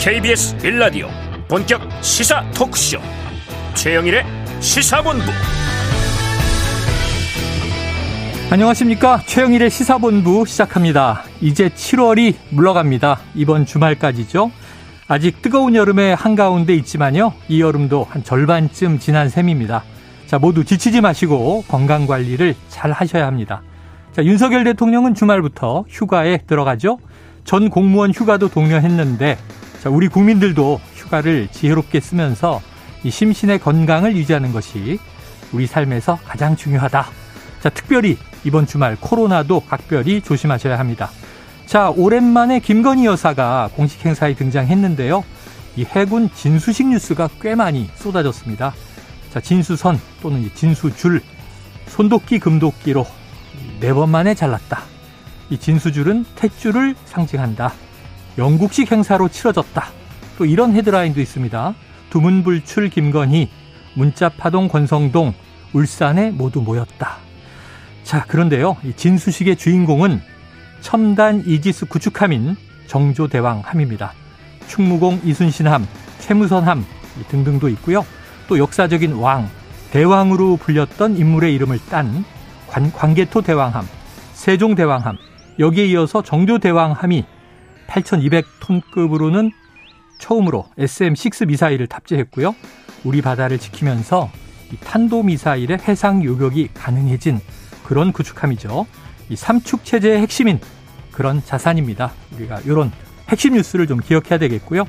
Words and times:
KBS 0.00 0.56
빌라디오 0.56 1.08
본격 1.46 1.82
시사 2.02 2.42
토크쇼. 2.52 2.98
최영일의 3.74 4.24
시사본부. 4.60 5.26
안녕하십니까? 8.50 9.20
최영일의 9.26 9.68
시사본부 9.68 10.46
시작합니다. 10.46 11.24
이제 11.42 11.68
7월이 11.68 12.34
물러갑니다. 12.48 13.20
이번 13.34 13.66
주말까지죠. 13.66 14.50
아직 15.06 15.42
뜨거운 15.42 15.74
여름의 15.74 16.16
한가운데 16.16 16.74
있지만요. 16.76 17.34
이 17.48 17.60
여름도 17.60 18.06
한 18.08 18.24
절반쯤 18.24 19.00
지난 19.00 19.28
셈입니다. 19.28 19.84
자 20.26 20.38
모두 20.38 20.64
지치지 20.64 21.02
마시고 21.02 21.64
건강관리를 21.68 22.54
잘 22.70 22.90
하셔야 22.90 23.26
합니다. 23.26 23.60
자 24.12 24.24
윤석열 24.24 24.64
대통령은 24.64 25.14
주말부터 25.14 25.84
휴가에 25.90 26.38
들어가죠. 26.46 26.98
전 27.44 27.68
공무원 27.68 28.12
휴가도 28.12 28.48
독려했는데 28.48 29.36
자, 29.80 29.88
우리 29.88 30.08
국민들도 30.08 30.80
휴가를 30.94 31.48
지혜롭게 31.50 32.00
쓰면서 32.00 32.60
이 33.02 33.10
심신의 33.10 33.58
건강을 33.60 34.14
유지하는 34.14 34.52
것이 34.52 34.98
우리 35.52 35.66
삶에서 35.66 36.18
가장 36.26 36.54
중요하다. 36.54 37.06
자, 37.62 37.68
특별히 37.70 38.18
이번 38.44 38.66
주말 38.66 38.96
코로나도 39.00 39.60
각별히 39.60 40.20
조심하셔야 40.20 40.78
합니다. 40.78 41.10
자, 41.66 41.90
오랜만에 41.90 42.60
김건희 42.60 43.06
여사가 43.06 43.70
공식 43.74 44.04
행사에 44.04 44.34
등장했는데요. 44.34 45.24
이 45.76 45.84
해군 45.84 46.28
진수식 46.34 46.88
뉴스가 46.88 47.28
꽤 47.40 47.54
많이 47.54 47.88
쏟아졌습니다. 47.94 48.74
자, 49.32 49.40
진수선 49.40 49.98
또는 50.20 50.50
진수줄, 50.54 51.22
손도끼 51.86 52.38
금도끼로 52.38 53.06
네 53.80 53.94
번 53.94 54.10
만에 54.10 54.34
잘랐다. 54.34 54.82
이 55.48 55.56
진수줄은 55.56 56.26
탯줄을 56.36 56.94
상징한다. 57.06 57.72
영국식 58.40 58.90
행사로 58.90 59.28
치러졌다. 59.28 59.84
또 60.38 60.46
이런 60.46 60.74
헤드라인도 60.74 61.20
있습니다. 61.20 61.74
두문불출 62.08 62.88
김건희, 62.88 63.50
문자파동 63.94 64.68
권성동, 64.68 65.34
울산에 65.74 66.30
모두 66.30 66.62
모였다. 66.62 67.18
자, 68.02 68.24
그런데요. 68.24 68.78
이 68.82 68.94
진수식의 68.96 69.56
주인공은 69.56 70.22
첨단 70.80 71.44
이지스 71.46 71.84
구축함인 71.84 72.56
정조대왕 72.86 73.60
함입니다. 73.62 74.14
충무공 74.68 75.20
이순신함, 75.22 75.86
최무선함 76.20 76.84
등등도 77.28 77.68
있고요. 77.68 78.06
또 78.48 78.58
역사적인 78.58 79.12
왕, 79.16 79.50
대왕으로 79.90 80.56
불렸던 80.56 81.18
인물의 81.18 81.54
이름을 81.54 81.78
딴 81.90 82.24
관, 82.68 83.14
계토 83.14 83.42
대왕함, 83.42 83.86
세종대왕함, 84.32 85.18
여기에 85.58 85.86
이어서 85.88 86.22
정조대왕함이 86.22 87.24
8,200톤급으로는 87.90 89.52
처음으로 90.18 90.66
SM-6 90.78 91.46
미사일을 91.46 91.86
탑재했고요. 91.86 92.54
우리 93.04 93.22
바다를 93.22 93.58
지키면서 93.58 94.30
탄도 94.84 95.24
미사일의 95.24 95.78
해상 95.86 96.22
요격이 96.22 96.70
가능해진 96.74 97.40
그런 97.84 98.12
구축함이죠. 98.12 98.86
이 99.30 99.36
삼축 99.36 99.84
체제의 99.84 100.20
핵심인 100.20 100.60
그런 101.10 101.42
자산입니다. 101.44 102.12
우리가 102.36 102.60
이런 102.60 102.92
핵심 103.28 103.54
뉴스를 103.54 103.86
좀 103.86 103.98
기억해야 103.98 104.38
되겠고요. 104.38 104.84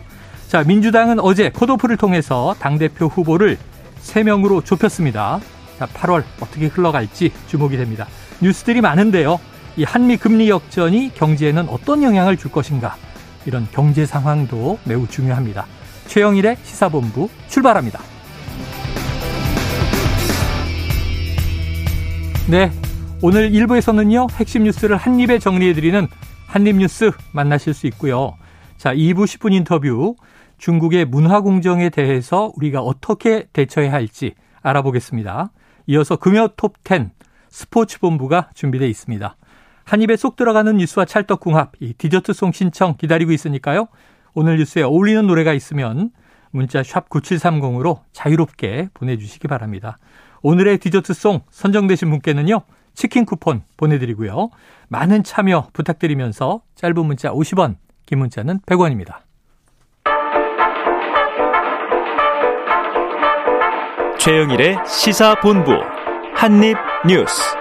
자, 0.47 0.63
민주당은 0.63 1.19
어제 1.19 1.49
코도프를 1.49 1.97
통해서 1.97 2.55
당대표 2.59 3.07
후보를 3.07 3.57
3명으로 4.02 4.63
좁혔습니다. 4.66 5.39
자, 5.79 5.85
8월 5.88 6.23
어떻게 6.41 6.67
흘러갈지 6.67 7.31
주목이 7.47 7.77
됩니다. 7.77 8.07
뉴스들이 8.41 8.81
많은데요. 8.81 9.39
이 9.77 9.83
한미 9.83 10.17
금리 10.17 10.50
역전이 10.50 11.14
경제에는 11.14 11.69
어떤 11.69 12.03
영향을 12.03 12.38
줄 12.38 12.51
것인가 12.51 12.95
이런 13.45 13.68
경제 13.72 14.06
상황도 14.06 14.79
매우 14.84 15.07
중요합니다. 15.07 15.66
최영일의 16.07 16.57
시사본부 16.63 17.29
출발합니다. 17.47 18.00
네. 22.50 22.69
오늘 23.23 23.51
1부에서는요, 23.51 24.31
핵심 24.31 24.63
뉴스를 24.63 24.97
한입에 24.97 25.40
정리해드리는 25.40 26.07
한입뉴스 26.47 27.12
만나실 27.31 27.74
수 27.74 27.88
있고요. 27.88 28.35
자, 28.78 28.94
2부 28.94 29.25
10분 29.25 29.53
인터뷰, 29.53 30.16
중국의 30.57 31.06
문화공정에 31.06 31.90
대해서 31.90 32.51
우리가 32.57 32.81
어떻게 32.81 33.45
대처해야 33.53 33.94
할지 33.94 34.34
알아보겠습니다. 34.62 35.51
이어서 35.88 36.18
금요 36.18 36.50
톱10 36.57 37.12
스포츠 37.50 38.00
본부가 38.00 38.50
준비되어 38.53 38.88
있습니다. 38.88 39.35
한 39.91 40.02
입에 40.02 40.16
쏙 40.16 40.38
들어가는 40.38 40.78
뉴스와 40.78 41.03
찰떡궁합, 41.03 41.74
이 41.81 41.94
디저트송 41.94 42.53
신청 42.53 42.96
기다리고 42.96 43.34
있으니까요. 43.34 43.90
오늘 44.34 44.56
뉴스에 44.56 44.84
어울리는 44.84 45.28
노래가 45.28 45.52
있으면 45.52 46.12
문자 46.52 46.81
샵 46.81 47.09
9730으로 47.09 48.00
자유롭게 48.13 48.88
보내주시기 48.94 49.50
바랍니다. 49.50 49.97
오늘의 50.44 50.78
디저트송 50.78 51.41
선정되신 51.50 52.09
분께는요. 52.09 52.62
치킨 52.94 53.25
쿠폰 53.25 53.63
보내드리고요. 53.75 54.51
많은 54.88 55.24
참여 55.24 55.68
부탁드리면서 55.74 56.62
짧은 56.75 57.06
문자 57.06 57.34
50원, 57.34 57.75
긴 58.06 58.19
문자는 58.19 58.62
100원입니다. 58.62 59.18
최영일의 64.19 64.78
시사본부 64.88 65.74
한입뉴스 66.34 67.60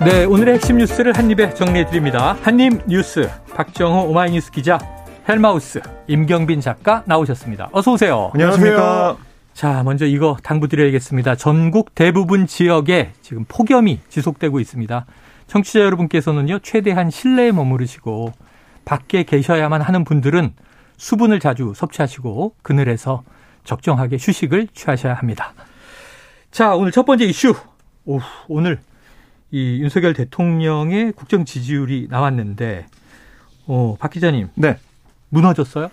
네, 0.00 0.24
오늘의 0.24 0.54
핵심 0.54 0.78
뉴스를 0.78 1.16
한입에 1.16 1.54
정리해 1.54 1.86
드립니다. 1.86 2.36
한입 2.42 2.82
뉴스 2.86 3.30
박정호 3.54 4.08
오마이뉴스 4.10 4.50
기자 4.50 4.78
헬마우스 5.28 5.80
임경빈 6.08 6.60
작가 6.60 7.02
나오셨습니다. 7.06 7.70
어서 7.72 7.92
오세요. 7.92 8.30
안녕하십니까. 8.34 9.16
자, 9.54 9.82
먼저 9.84 10.04
이거 10.04 10.36
당부드려야겠습니다. 10.42 11.36
전국 11.36 11.94
대부분 11.94 12.46
지역에 12.46 13.12
지금 13.22 13.44
폭염이 13.46 14.00
지속되고 14.08 14.60
있습니다. 14.60 15.06
청취자 15.46 15.80
여러분께서는요, 15.80 16.58
최대한 16.58 17.10
실내에 17.10 17.52
머무르시고 17.52 18.32
밖에 18.84 19.22
계셔야만 19.22 19.80
하는 19.80 20.04
분들은 20.04 20.54
수분을 20.96 21.40
자주 21.40 21.72
섭취하시고 21.74 22.56
그늘에서 22.62 23.22
적정하게 23.64 24.16
휴식을 24.20 24.68
취하셔야 24.74 25.14
합니다. 25.14 25.54
자, 26.50 26.74
오늘 26.74 26.92
첫 26.92 27.04
번째 27.04 27.24
이슈. 27.24 27.54
오, 28.04 28.20
오늘 28.48 28.80
이 29.50 29.80
윤석열 29.80 30.14
대통령의 30.14 31.12
국정 31.12 31.44
지지율이 31.44 32.08
나왔는데, 32.10 32.86
어, 33.66 33.96
박 33.98 34.10
기자님. 34.10 34.48
네. 34.54 34.78
무너졌어요? 35.28 35.90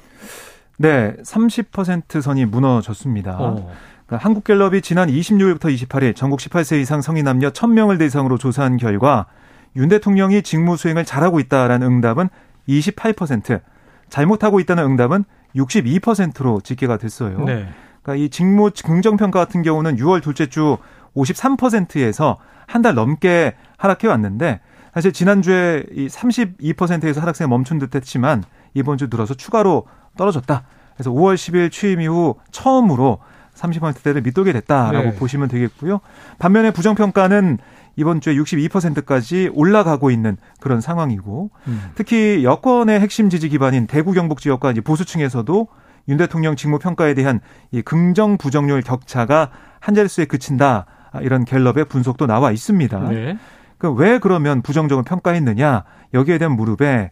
네, 0.77 1.15
30% 1.23 2.21
선이 2.21 2.45
무너졌습니다. 2.45 3.37
어. 3.39 3.71
그러니까 4.05 4.25
한국갤럽이 4.25 4.81
지난 4.81 5.09
26일부터 5.09 5.73
28일 5.73 6.15
전국 6.15 6.39
18세 6.39 6.81
이상 6.81 7.01
성인 7.01 7.25
남녀 7.25 7.49
1000명을 7.49 7.97
대상으로 7.99 8.37
조사한 8.37 8.77
결과 8.77 9.27
윤 9.75 9.89
대통령이 9.89 10.41
직무 10.41 10.75
수행을 10.75 11.05
잘하고 11.05 11.39
있다라는 11.39 11.87
응답은 11.87 12.29
28%, 12.67 13.61
잘못하고 14.09 14.59
있다는 14.59 14.83
응답은 14.83 15.23
62%로 15.55 16.61
집계가 16.61 16.97
됐어요. 16.97 17.43
네. 17.45 17.67
그러니까 18.01 18.25
이 18.25 18.29
직무 18.29 18.71
긍정평가 18.71 19.39
같은 19.39 19.61
경우는 19.61 19.97
6월 19.97 20.21
둘째 20.21 20.47
주 20.47 20.77
53%에서 21.15 22.37
한 22.67 22.81
달 22.81 22.95
넘게 22.95 23.55
하락해 23.77 24.07
왔는데 24.07 24.61
사실 24.93 25.11
지난주에 25.11 25.83
이 25.91 26.07
32%에서 26.07 27.19
하락세가 27.21 27.47
멈춘 27.49 27.79
듯 27.79 27.95
했지만 27.95 28.43
이번 28.73 28.97
주 28.97 29.09
들어서 29.09 29.33
추가로 29.33 29.85
떨어졌다. 30.17 30.63
그래서 30.95 31.11
5월 31.11 31.35
10일 31.35 31.71
취임 31.71 32.01
이후 32.01 32.35
처음으로 32.51 33.19
30%대를 33.55 34.21
밑돌게 34.21 34.53
됐다라고 34.53 35.11
네. 35.11 35.15
보시면 35.15 35.49
되겠고요. 35.49 35.99
반면에 36.39 36.71
부정평가는 36.71 37.57
이번 37.97 38.21
주에 38.21 38.35
62%까지 38.35 39.51
올라가고 39.53 40.11
있는 40.11 40.37
그런 40.61 40.79
상황이고 40.79 41.49
음. 41.67 41.91
특히 41.95 42.43
여권의 42.43 42.99
핵심 43.01 43.29
지지 43.29 43.49
기반인 43.49 43.87
대구 43.87 44.13
경북 44.13 44.39
지역과 44.39 44.71
이제 44.71 44.81
보수층에서도 44.81 45.67
윤 46.07 46.17
대통령 46.17 46.55
직무 46.55 46.79
평가에 46.79 47.13
대한 47.13 47.41
이 47.71 47.81
긍정 47.81 48.37
부정률 48.37 48.81
격차가 48.81 49.51
한 49.79 49.93
자릿수에 49.95 50.25
그친다. 50.25 50.85
이런 51.21 51.45
갤럽의 51.45 51.85
분석도 51.85 52.27
나와 52.27 52.51
있습니다. 52.51 52.99
네. 53.09 53.37
그왜 53.77 54.19
그러면 54.19 54.61
부정적으로 54.61 55.03
평가했느냐 55.03 55.83
여기에 56.13 56.37
대한 56.37 56.55
무릎에 56.55 57.11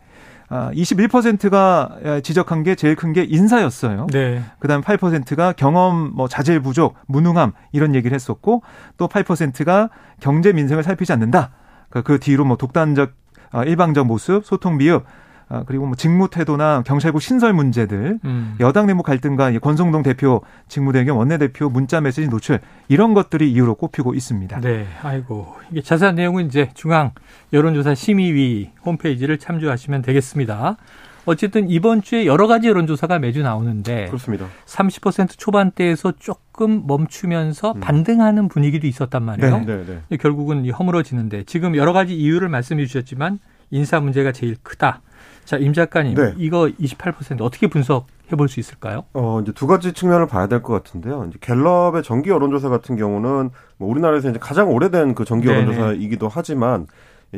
21%가 0.50 1.98
아, 2.04 2.20
지적한 2.22 2.64
게 2.64 2.76
제일 2.76 2.96
큰 2.96 3.14
게 3.14 3.24
인사였어요. 3.24 4.08
네. 4.12 4.42
그다음 4.60 4.82
8%가 4.82 5.54
경험 5.54 6.12
뭐 6.16 6.28
자질 6.28 6.60
부족, 6.62 6.96
무능함 7.08 7.54
이런 7.72 7.96
얘기를 7.96 8.16
했었고 8.16 8.64
또 8.98 9.08
8%가 9.08 9.90
경제 10.20 10.54
민생을 10.54 10.84
살피지 10.84 11.12
않는다. 11.14 11.52
그, 11.90 12.04
그 12.04 12.20
뒤로 12.20 12.46
뭐 12.46 12.56
독단적 12.58 13.14
아, 13.52 13.64
일방적 13.64 14.06
모습, 14.06 14.46
소통 14.46 14.78
미흡, 14.78 15.06
아, 15.50 15.64
그리고 15.66 15.88
뭐 15.88 15.96
직무 15.96 16.30
태도나 16.30 16.84
경찰국 16.86 17.22
신설 17.24 17.54
문제들, 17.54 18.20
음. 18.24 18.56
여당 18.60 18.86
내부 18.86 19.02
갈등과 19.02 19.58
권성동 19.60 20.04
대표 20.04 20.42
직무대행 20.68 21.18
원내대표 21.18 21.70
문자 21.70 22.00
메시지 22.00 22.30
노출 22.30 22.60
이런 22.88 23.16
것들이 23.16 23.52
이유로 23.52 23.74
꼽히고 23.76 24.14
있습니다. 24.14 24.62
네, 24.62 24.86
아이고 25.02 25.56
이게 25.72 25.82
자세한 25.82 26.16
내용은 26.16 26.46
이제 26.46 26.70
중앙 26.76 27.12
여론조사 27.52 27.96
심의위 27.96 28.70
홈페이지를 28.86 29.40
참조하시면 29.40 30.04
되겠습니다. 30.04 30.78
어쨌든 31.26 31.70
이번 31.70 32.04
주에 32.04 32.26
여러 32.28 32.48
가지 32.48 32.68
여론조사가 32.68 33.18
매주 33.18 33.42
나오는데 33.42 34.06
그렇습니다. 34.06 34.46
30% 34.68 35.38
초반대에서 35.38 36.14
조금 36.20 36.86
멈추면서 36.86 37.74
음. 37.74 37.80
반등하는 37.80 38.50
분위기도 38.50 38.86
있었단 38.86 39.24
말이에요. 39.24 39.60
네, 39.66 39.86
네, 39.86 40.02
네. 40.08 40.18
결국은 40.18 40.70
허물어지는데 40.70 41.44
지금 41.46 41.76
여러 41.76 41.92
가지 41.92 42.16
이유를 42.16 42.50
말씀해 42.50 42.86
주셨지만 42.86 43.40
인사 43.72 44.00
문제가 44.00 44.32
제일 44.32 44.56
크다. 44.62 45.02
자, 45.50 45.58
임 45.58 45.74
작가님, 45.74 46.14
네. 46.14 46.36
이거 46.38 46.70
28% 46.80 47.42
어떻게 47.42 47.66
분석 47.66 48.06
해 48.32 48.36
볼 48.36 48.48
수 48.48 48.60
있을까요? 48.60 49.06
어, 49.14 49.40
이제 49.42 49.52
두 49.52 49.66
가지 49.66 49.94
측면을 49.94 50.28
봐야 50.28 50.46
될 50.46 50.62
것 50.62 50.74
같은데요. 50.74 51.26
이제 51.28 51.40
갤럽의 51.42 52.04
정기 52.04 52.30
여론조사 52.30 52.70
같은 52.70 52.96
경우는 52.96 53.50
뭐 53.78 53.90
우리나라에서 53.90 54.30
이제 54.30 54.38
가장 54.40 54.70
오래된 54.72 55.16
그 55.16 55.26
정기 55.26 55.48
여론조사이기도 55.48 56.30
하지만 56.32 56.86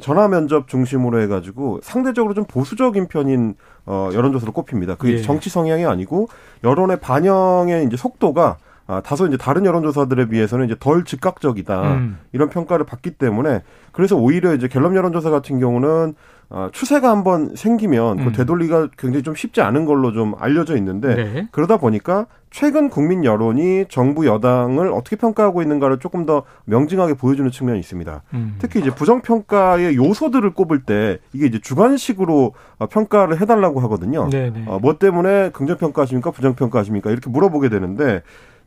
전화 0.01 0.27
면접 0.27 0.67
중심으로 0.67 1.21
해가지고 1.21 1.79
상대적으로 1.83 2.33
좀 2.33 2.43
보수적인 2.43 3.07
편인 3.07 3.55
어, 3.85 4.09
여론조사로 4.13 4.51
꼽힙니다. 4.51 4.95
그게 4.95 5.13
예. 5.13 5.21
정치 5.21 5.49
성향이 5.49 5.85
아니고 5.85 6.27
여론의 6.65 6.99
반영의 6.99 7.85
이제 7.85 7.95
속도가 7.95 8.57
아, 8.87 8.99
다소 8.99 9.27
이제 9.27 9.37
다른 9.37 9.65
여론조사들에 9.65 10.27
비해서는 10.27 10.65
이제 10.65 10.75
덜 10.77 11.05
즉각적이다 11.05 11.93
음. 11.93 12.19
이런 12.33 12.49
평가를 12.49 12.85
받기 12.85 13.11
때문에 13.11 13.61
그래서 13.93 14.17
오히려 14.17 14.53
이제 14.53 14.67
갤럽 14.67 14.93
여론조사 14.97 15.29
같은 15.29 15.61
경우는 15.61 16.15
어, 16.53 16.67
추세가 16.73 17.09
한번 17.09 17.55
생기면 17.55 18.17
그 18.17 18.23
음. 18.23 18.25
그 18.25 18.33
되돌리가 18.33 18.89
굉장히 18.97 19.23
좀 19.23 19.33
쉽지 19.35 19.61
않은 19.61 19.85
걸로 19.85 20.11
좀 20.11 20.35
알려져 20.37 20.75
있는데 20.75 21.15
네. 21.15 21.47
그러다 21.51 21.77
보니까 21.77 22.27
최근 22.49 22.89
국민 22.89 23.23
여론이 23.23 23.85
정부 23.87 24.25
여당을 24.25 24.91
어떻게 24.91 25.15
평가하고 25.15 25.61
있는가를 25.61 25.99
조금 25.99 26.25
더 26.25 26.43
명징하게 26.65 27.13
보여주는 27.13 27.49
측면이 27.49 27.79
있습니다. 27.79 28.23
음. 28.33 28.55
특히 28.59 28.81
이제 28.81 28.93
부정 28.93 29.21
평가의 29.21 29.95
요소들을 29.95 30.53
꼽을 30.53 30.83
때 30.83 31.19
이게 31.31 31.45
이제 31.45 31.59
주관식으로 31.59 32.53
어, 32.79 32.85
평가를 32.87 33.39
해달라고 33.39 33.79
하거든요. 33.81 34.27
네, 34.29 34.49
네. 34.49 34.65
어, 34.67 34.77
뭐 34.79 34.97
때문에 34.97 35.51
긍정 35.51 35.77
평가하십니까, 35.77 36.31
부정 36.31 36.55
평가하십니까 36.55 37.11
이렇게 37.11 37.29
물어보게 37.29 37.69
되는데 37.69 38.23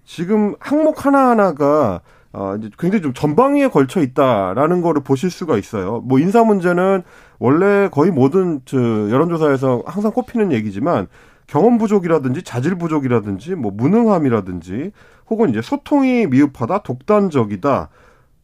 지금 0.07 0.55
항목 0.59 1.05
하나 1.05 1.29
하나가 1.29 2.01
어, 2.35 2.57
이제 2.59 2.69
굉장히 2.79 3.01
좀 3.01 3.15
전방위에 3.15 3.69
걸쳐 3.69 4.01
있다라는 4.01 4.83
거를 4.83 5.03
보실 5.03 5.31
수가 5.31 5.57
있어요. 5.57 6.03
뭐 6.05 6.19
인사 6.19 6.43
문제는 6.43 7.03
원래 7.39 7.89
거의 7.89 8.11
모든 8.11 8.61
저 8.65 8.77
여론조사에서 8.77 9.85
항상 9.87 10.11
꼽히는 10.11 10.51
얘기지만 10.53 11.07
경험 11.47 11.79
부족이라든지 11.79 12.43
자질 12.43 12.75
부족이라든지 12.75 13.55
뭐 13.55 13.71
무능함이라든지 13.71 14.91
혹은 15.31 15.51
이제 15.51 15.63
소통이 15.63 16.27
미흡하다, 16.27 16.79
독단적이다, 16.79 17.89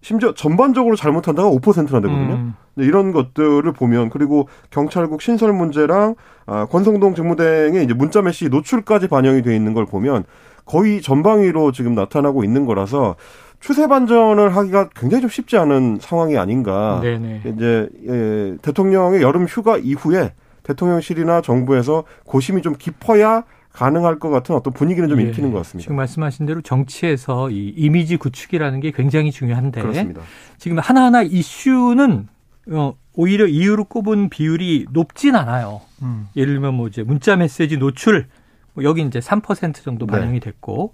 심지어 0.02 0.34
전반적으로 0.34 0.94
잘못한다가 0.94 1.50
5%나 1.50 2.00
되거든요. 2.00 2.34
음. 2.34 2.54
이런 2.76 3.12
것들을 3.12 3.70
보면 3.72 4.10
그리고 4.10 4.48
경찰국 4.70 5.20
신설 5.20 5.52
문제랑 5.52 6.14
아, 6.46 6.66
권성동 6.66 7.14
직무대행의 7.14 7.84
이제 7.84 7.92
문자 7.92 8.22
메시 8.22 8.48
노출까지 8.48 9.08
반영이 9.08 9.42
돼 9.42 9.54
있는 9.54 9.74
걸 9.74 9.84
보면 9.84 10.24
거의 10.64 11.02
전방위로 11.02 11.72
지금 11.72 11.94
나타나고 11.94 12.44
있는 12.44 12.64
거라서 12.64 13.16
추세 13.60 13.86
반전을 13.86 14.56
하기가 14.56 14.88
굉장히 14.96 15.20
좀 15.20 15.30
쉽지 15.30 15.58
않은 15.58 15.98
상황이 16.00 16.36
아닌가. 16.36 16.98
네네. 17.02 17.42
이제 17.44 17.88
예, 18.08 18.56
대통령의 18.62 19.22
여름 19.22 19.44
휴가 19.44 19.76
이후에 19.76 20.32
대통령실이나 20.62 21.42
정부에서 21.42 22.04
고심이 22.24 22.62
좀 22.62 22.74
깊어야 22.76 23.44
가능할 23.72 24.18
것 24.18 24.30
같은 24.30 24.54
어떤 24.54 24.72
분위기는 24.72 25.08
좀 25.08 25.20
예, 25.20 25.24
일으키는 25.24 25.52
것 25.52 25.58
같습니다. 25.58 25.84
지금 25.84 25.96
말씀하신 25.96 26.46
대로 26.46 26.62
정치에서 26.62 27.50
이 27.50 27.68
이미지 27.76 28.16
구축이라는 28.16 28.80
게 28.80 28.90
굉장히 28.90 29.30
중요한데 29.30 29.82
그렇습니다. 29.82 30.22
지금 30.58 30.78
하나하나 30.78 31.22
이슈는 31.22 32.28
어, 32.72 32.94
오히려 33.14 33.46
이유로 33.46 33.84
꼽은 33.84 34.30
비율이 34.30 34.86
높진 34.90 35.36
않아요. 35.36 35.82
음. 36.02 36.28
예를 36.34 36.54
들면 36.54 36.74
뭐 36.74 36.88
이제 36.88 37.02
문자 37.02 37.36
메시지 37.36 37.76
노출 37.76 38.26
뭐 38.72 38.84
여기 38.84 39.02
이제 39.02 39.18
3% 39.18 39.84
정도 39.84 40.06
네. 40.06 40.12
반영이 40.12 40.40
됐고 40.40 40.92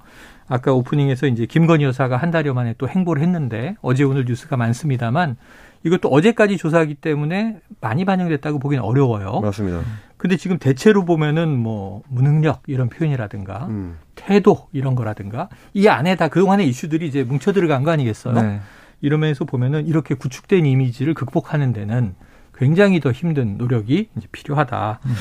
아까 0.48 0.72
오프닝에서 0.72 1.26
이제 1.26 1.46
김건희 1.46 1.84
여사가 1.84 2.16
한 2.16 2.31
달여 2.31 2.54
만에 2.54 2.75
또 2.78 2.88
행보를 2.88 3.22
했는데 3.22 3.76
어제 3.82 4.04
오늘 4.04 4.25
뉴스가 4.26 4.56
많습니다만 4.56 5.37
이것도 5.84 6.08
어제까지 6.08 6.56
조사하기 6.56 6.96
때문에 6.96 7.58
많이 7.81 8.04
반영됐다고 8.04 8.58
보기는 8.58 8.82
어려워요. 8.82 9.40
맞습니다. 9.40 9.81
근데 10.16 10.37
지금 10.37 10.58
대체로 10.58 11.04
보면은 11.04 11.56
뭐 11.56 12.02
무능력 12.08 12.62
이런 12.66 12.88
표현이라든가 12.88 13.66
음. 13.66 13.98
태도 14.14 14.69
이런 14.72 14.94
거라든가 14.94 15.48
이 15.75 15.88
안에 15.88 16.16
다 16.16 16.28
그동안의 16.28 16.69
이슈들이 16.69 17.06
이제 17.06 17.22
뭉쳐 17.22 17.52
들어간 17.52 17.82
거 17.82 17.90
아니겠어요? 17.90 18.34
네. 18.34 18.60
이러면서 19.00 19.44
보면은 19.44 19.87
이렇게 19.87 20.14
구축된 20.14 20.64
이미지를 20.64 21.14
극복하는 21.14 21.72
데는 21.72 22.14
굉장히 22.54 23.00
더 23.00 23.12
힘든 23.12 23.58
노력이 23.58 24.08
이제 24.16 24.26
필요하다. 24.32 25.00
음. 25.04 25.14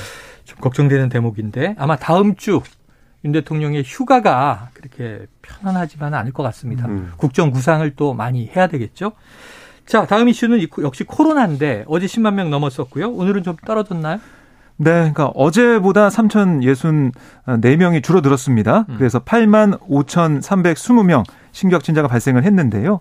좀 0.45 0.59
걱정되는 0.59 1.09
대목인데 1.09 1.75
아마 1.77 1.97
다음 1.97 2.35
주 2.35 2.61
윤 3.25 3.31
대통령의 3.31 3.83
휴가가 3.83 4.69
그렇게 4.73 5.25
편안하지만은 5.41 6.17
않을 6.19 6.31
것 6.31 6.43
같습니다. 6.43 6.85
음. 6.85 7.11
국정 7.17 7.49
구상을 7.49 7.89
또 7.95 8.13
많이 8.13 8.49
해야 8.55 8.67
되겠죠. 8.67 9.13
자, 9.87 10.05
다음 10.05 10.29
이슈는 10.29 10.65
역시 10.83 11.03
코로나인데 11.03 11.85
어제 11.87 12.05
10만 12.05 12.35
명 12.35 12.51
넘었었고요. 12.51 13.09
오늘은 13.09 13.41
좀 13.43 13.55
떨어졌나요? 13.65 14.19
네, 14.77 14.91
그러니까 14.91 15.25
어제보다 15.27 16.09
3,064명이 16.09 18.03
줄어들었습니다. 18.03 18.85
음. 18.89 18.95
그래서 18.97 19.19
8만 19.19 19.79
5,320명 19.79 21.23
신규 21.51 21.75
확진자가 21.75 22.07
발생을 22.07 22.43
했는데요. 22.43 22.99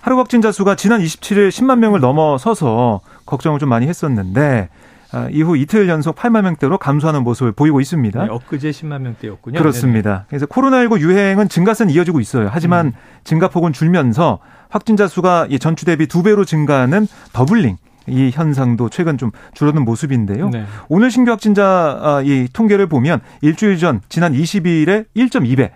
하루 0.00 0.18
확진자 0.18 0.50
수가 0.50 0.74
지난 0.76 1.00
27일 1.00 1.50
10만 1.50 1.78
명을 1.78 2.00
넘어서서 2.00 3.02
걱정을 3.26 3.60
좀 3.60 3.68
많이 3.68 3.86
했었는데 3.86 4.70
아, 4.72 4.89
이후 5.32 5.56
이틀 5.56 5.88
연속 5.88 6.16
8만 6.16 6.42
명대로 6.42 6.78
감소하는 6.78 7.24
모습을 7.24 7.52
보이고 7.52 7.80
있습니다. 7.80 8.24
네, 8.24 8.30
엊그제 8.30 8.70
10만 8.70 9.00
명대였군요. 9.00 9.58
그렇습니다. 9.58 10.10
네네. 10.10 10.24
그래서 10.28 10.46
코로나19 10.46 11.00
유행은 11.00 11.48
증가세는 11.48 11.92
이어지고 11.92 12.20
있어요. 12.20 12.48
하지만 12.50 12.86
음. 12.86 12.92
증가폭은 13.24 13.72
줄면서 13.72 14.38
확진자 14.68 15.08
수가 15.08 15.48
전주 15.60 15.84
대비 15.84 16.06
두 16.06 16.22
배로 16.22 16.44
증가하는 16.44 17.08
더블링 17.32 17.76
이 18.06 18.30
현상도 18.32 18.88
최근 18.88 19.18
좀 19.18 19.30
줄어든 19.54 19.84
모습인데요. 19.84 20.48
네. 20.48 20.64
오늘 20.88 21.10
신규 21.10 21.30
확진자 21.30 21.98
아, 22.00 22.22
이 22.24 22.48
통계를 22.52 22.86
보면 22.86 23.20
일주일 23.40 23.78
전 23.78 24.00
지난 24.08 24.32
22일에 24.32 25.06
1.2배, 25.16 25.70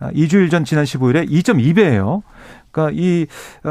2주일 0.00 0.50
전 0.50 0.64
지난 0.64 0.84
15일에 0.84 1.28
2.2배예요. 1.28 2.22
그러니까 2.70 3.00
이 3.00 3.26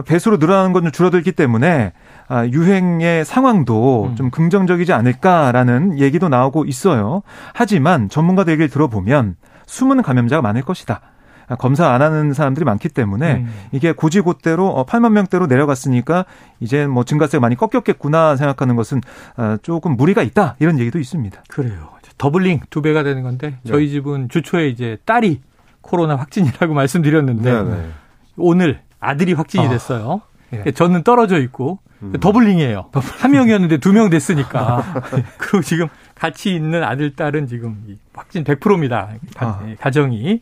배수로 0.05 0.38
늘어나는 0.38 0.73
건 0.73 0.91
줄어들기 0.91 1.33
때문에 1.33 1.91
아, 1.93 2.12
유행의 2.51 3.25
상황도 3.25 4.09
음. 4.11 4.15
좀 4.15 4.29
긍정적이지 4.29 4.93
않을까라는 4.93 5.99
얘기도 5.99 6.29
나오고 6.29 6.65
있어요. 6.65 7.21
하지만 7.53 8.09
전문가들 8.09 8.53
얘기를 8.53 8.69
들어보면 8.69 9.35
숨은 9.65 10.01
감염자가 10.01 10.41
많을 10.41 10.61
것이다. 10.61 11.01
아, 11.47 11.55
검사 11.55 11.89
안 11.91 12.01
하는 12.01 12.33
사람들이 12.33 12.65
많기 12.65 12.89
때문에 12.89 13.35
음. 13.35 13.53
이게 13.71 13.91
곧이곧대로 13.91 14.85
8만 14.87 15.05
어, 15.05 15.09
명대로 15.09 15.47
내려갔으니까 15.47 16.25
이제 16.59 16.87
뭐 16.87 17.03
증가세가 17.03 17.41
많이 17.41 17.55
꺾였겠구나 17.55 18.35
생각하는 18.35 18.75
것은 18.75 19.01
어, 19.37 19.57
조금 19.61 19.95
무리가 19.97 20.23
있다 20.23 20.55
이런 20.59 20.79
얘기도 20.79 20.99
있습니다. 20.99 21.43
그래요. 21.49 21.89
더블링 22.17 22.61
두 22.69 22.81
배가 22.81 23.03
되는 23.03 23.23
건데 23.23 23.57
저희 23.65 23.87
네. 23.87 23.91
집은 23.91 24.29
주초에 24.29 24.69
이제 24.69 24.97
딸이 25.05 25.41
코로나 25.81 26.15
확진이라고 26.15 26.73
말씀드렸는데 26.73 27.51
네, 27.51 27.63
네. 27.63 27.89
오늘 28.37 28.79
아들이 28.99 29.33
확진이 29.33 29.65
아. 29.65 29.69
됐어요. 29.69 30.21
아, 30.53 30.71
저는 30.71 31.03
떨어져 31.03 31.39
있고 31.39 31.79
음. 32.03 32.19
doubling이에요. 32.19 32.89
한 32.93 33.31
명이었는데 33.31 33.77
두 33.77 33.93
명 33.93 34.10
됐으니까. 34.10 34.83
그리고 35.38 35.62
지금 35.62 35.88
같이 36.15 36.53
있는 36.55 36.83
아들, 36.83 37.15
딸은 37.15 37.48
지금 37.48 37.98
확진 38.13 38.43
100%입니다. 38.43 39.10
아. 39.38 39.63
예, 39.67 39.75
가정이. 39.75 40.41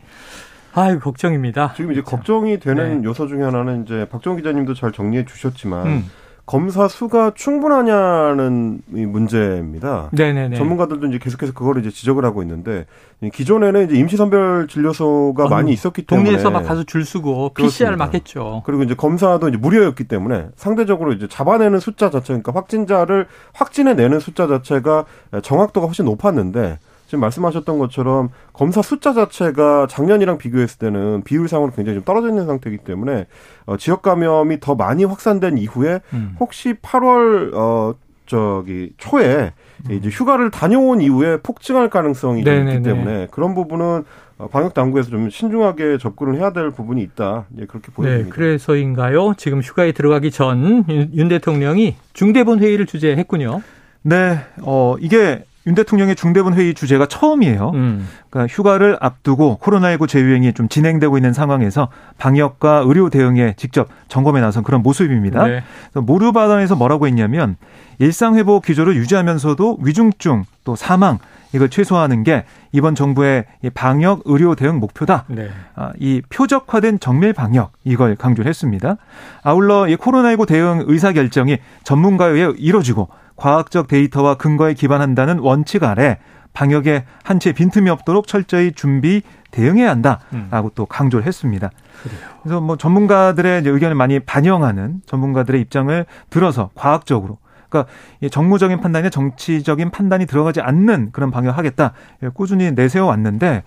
아유, 0.74 1.00
걱정입니다. 1.00 1.74
지금 1.76 1.92
이제 1.92 2.02
걱정이 2.02 2.60
되는 2.60 3.02
네. 3.02 3.04
요소 3.04 3.28
중에 3.28 3.44
하나는 3.44 3.84
이제 3.84 4.08
박정 4.10 4.38
기자님도 4.38 4.74
잘 4.74 4.92
정리해 4.94 5.26
주셨지만 5.26 5.86
음. 5.88 6.06
검사 6.52 6.90
수가 6.90 7.32
충분하냐는 7.34 8.82
문제입니다. 8.86 10.10
네네네. 10.12 10.58
전문가들도 10.58 11.08
이제 11.08 11.18
계속해서 11.18 11.54
그걸 11.54 11.80
이제 11.80 11.90
지적을 11.90 12.26
하고 12.26 12.42
있는데 12.42 12.88
기존에는 13.34 13.86
이제 13.86 13.96
임시선별 13.96 14.68
진료소가 14.68 15.46
어, 15.46 15.48
많이 15.48 15.72
있었기 15.72 16.02
때문에 16.02 16.26
동네에서 16.26 16.52
막 16.52 16.64
가서 16.64 16.84
줄 16.84 17.06
서고 17.06 17.54
PCR 17.54 17.96
막 17.96 18.14
했죠. 18.14 18.64
그리고 18.66 18.84
이제 18.84 18.96
검사도 18.96 19.48
이제 19.48 19.58
무료였기 19.58 20.04
때문에 20.10 20.48
상대적으로 20.58 21.14
이제 21.14 21.26
잡아내는 21.30 21.80
숫자 21.80 22.10
자체, 22.10 22.34
그러니까 22.34 22.52
확진자를 22.54 23.28
확진해 23.54 23.94
내는 23.94 24.20
숫자 24.20 24.46
자체가 24.48 25.06
정확도가 25.42 25.88
훨씬 25.88 26.04
높았는데 26.04 26.80
지금 27.12 27.20
말씀하셨던 27.20 27.78
것처럼 27.78 28.30
검사 28.54 28.82
숫자 28.82 29.12
자체가 29.12 29.88
작년이랑 29.90 30.38
비교했을 30.38 30.80
때는 30.80 31.24
비율상으로 31.26 31.74
굉장히 31.74 31.98
좀 31.98 32.06
떨어져 32.06 32.30
있는 32.30 32.46
상태이기 32.46 32.86
때문에 32.86 33.26
어, 33.66 33.76
지역 33.76 34.02
감염이 34.02 34.62
더 34.62 34.76
많이 34.76 35.04
확산된 35.04 35.58
이후에 35.58 36.00
음. 36.14 36.38
혹시 36.40 36.74
8월 36.76 37.54
어 37.54 37.96
저기 38.26 38.94
초에 38.98 39.52
음. 39.90 39.92
이제 39.92 40.08
휴가를 40.08 40.52
다녀온 40.52 41.02
이후에 41.02 41.42
폭증할 41.44 41.90
가능성이 41.90 42.40
있기 42.40 42.82
때문에 42.82 43.28
그런 43.30 43.56
부분은 43.56 44.06
어, 44.38 44.48
방역 44.48 44.74
당국에서 44.74 45.10
좀 45.10 45.30
신중하게 45.30 45.98
접근을 45.98 46.38
해야 46.38 46.54
될 46.54 46.72
부분이 46.72 47.02
있다. 47.02 47.44
예, 47.60 47.66
그렇게 47.66 47.92
보입니다. 47.92 48.24
네, 48.24 48.30
그래서인가요? 48.30 49.34
지금 49.36 49.60
휴가에 49.60 49.92
들어가기 49.92 50.32
전윤 50.32 51.28
대통령이 51.28 51.98
중대본 52.14 52.60
회의를 52.60 52.86
주재했군요. 52.86 53.62
네, 54.04 54.38
어, 54.62 54.96
이게 55.02 55.44
윤 55.68 55.76
대통령의 55.76 56.16
중대본 56.16 56.54
회의 56.56 56.74
주제가 56.74 57.06
처음이에요. 57.06 57.72
음. 57.76 58.08
그러니까 58.30 58.54
휴가를 58.54 58.98
앞두고 59.00 59.60
코로나19 59.62 60.08
재유행이 60.08 60.54
좀 60.54 60.68
진행되고 60.68 61.18
있는 61.18 61.34
상황에서 61.34 61.90
방역과 62.18 62.84
의료 62.86 63.10
대응에 63.10 63.54
직접 63.58 63.88
점검에 64.08 64.42
나선 64.42 64.64
그런 64.64 64.82
모습입니다. 64.82 65.46
네. 65.46 65.64
모르 65.94 66.32
발언에서 66.32 66.76
뭐라고 66.76 67.08
했냐면 67.08 67.58
일상 68.00 68.36
회복 68.36 68.66
기조를 68.66 68.96
유지하면서도 68.96 69.80
위중증 69.82 70.46
또 70.64 70.76
사망 70.76 71.20
이걸 71.54 71.70
최소화하는 71.70 72.24
게 72.24 72.46
이번 72.72 72.96
정부의 72.96 73.46
방역 73.74 74.22
의료 74.26 74.56
대응 74.56 74.80
목표다. 74.80 75.26
네. 75.28 75.50
아, 75.76 75.92
이 76.00 76.22
표적화된 76.30 77.00
정밀 77.00 77.34
방역 77.34 77.74
이걸 77.84 78.16
강조를 78.16 78.50
했습니다. 78.50 78.96
아울러 79.44 79.88
이 79.88 79.96
코로나19 79.96 80.48
대응 80.48 80.86
의사 80.88 81.12
결정이 81.12 81.58
전문가에 81.84 82.32
의해 82.32 82.52
이루어지고 82.58 83.10
과학적 83.42 83.88
데이터와 83.88 84.36
근거에 84.36 84.76
기반한다는 84.76 85.40
원칙 85.40 85.84
아래 85.84 86.20
방역에 86.54 87.06
한채 87.24 87.54
빈틈이 87.54 87.90
없도록 87.90 88.28
철저히 88.28 88.72
준비 88.72 89.24
대응해야 89.50 89.90
한다라고 89.90 90.68
음. 90.68 90.70
또 90.76 90.86
강조를 90.86 91.26
했습니다. 91.26 91.72
그래요. 92.04 92.20
그래서 92.44 92.62
뭐 92.62 92.78
전문가들의 92.78 93.64
의견을 93.66 93.96
많이 93.96 94.20
반영하는 94.20 95.02
전문가들의 95.08 95.60
입장을 95.60 96.06
들어서 96.30 96.70
과학적으로 96.76 97.40
그러니까 97.68 97.92
정무적인 98.30 98.80
판단에 98.80 99.10
정치적인 99.10 99.90
판단이 99.90 100.28
들어가지 100.28 100.62
않는 100.62 101.10
그런 101.12 101.32
방역하겠다 101.32 101.94
꾸준히 102.36 102.72
내세워 102.74 103.08
왔는데 103.08 103.64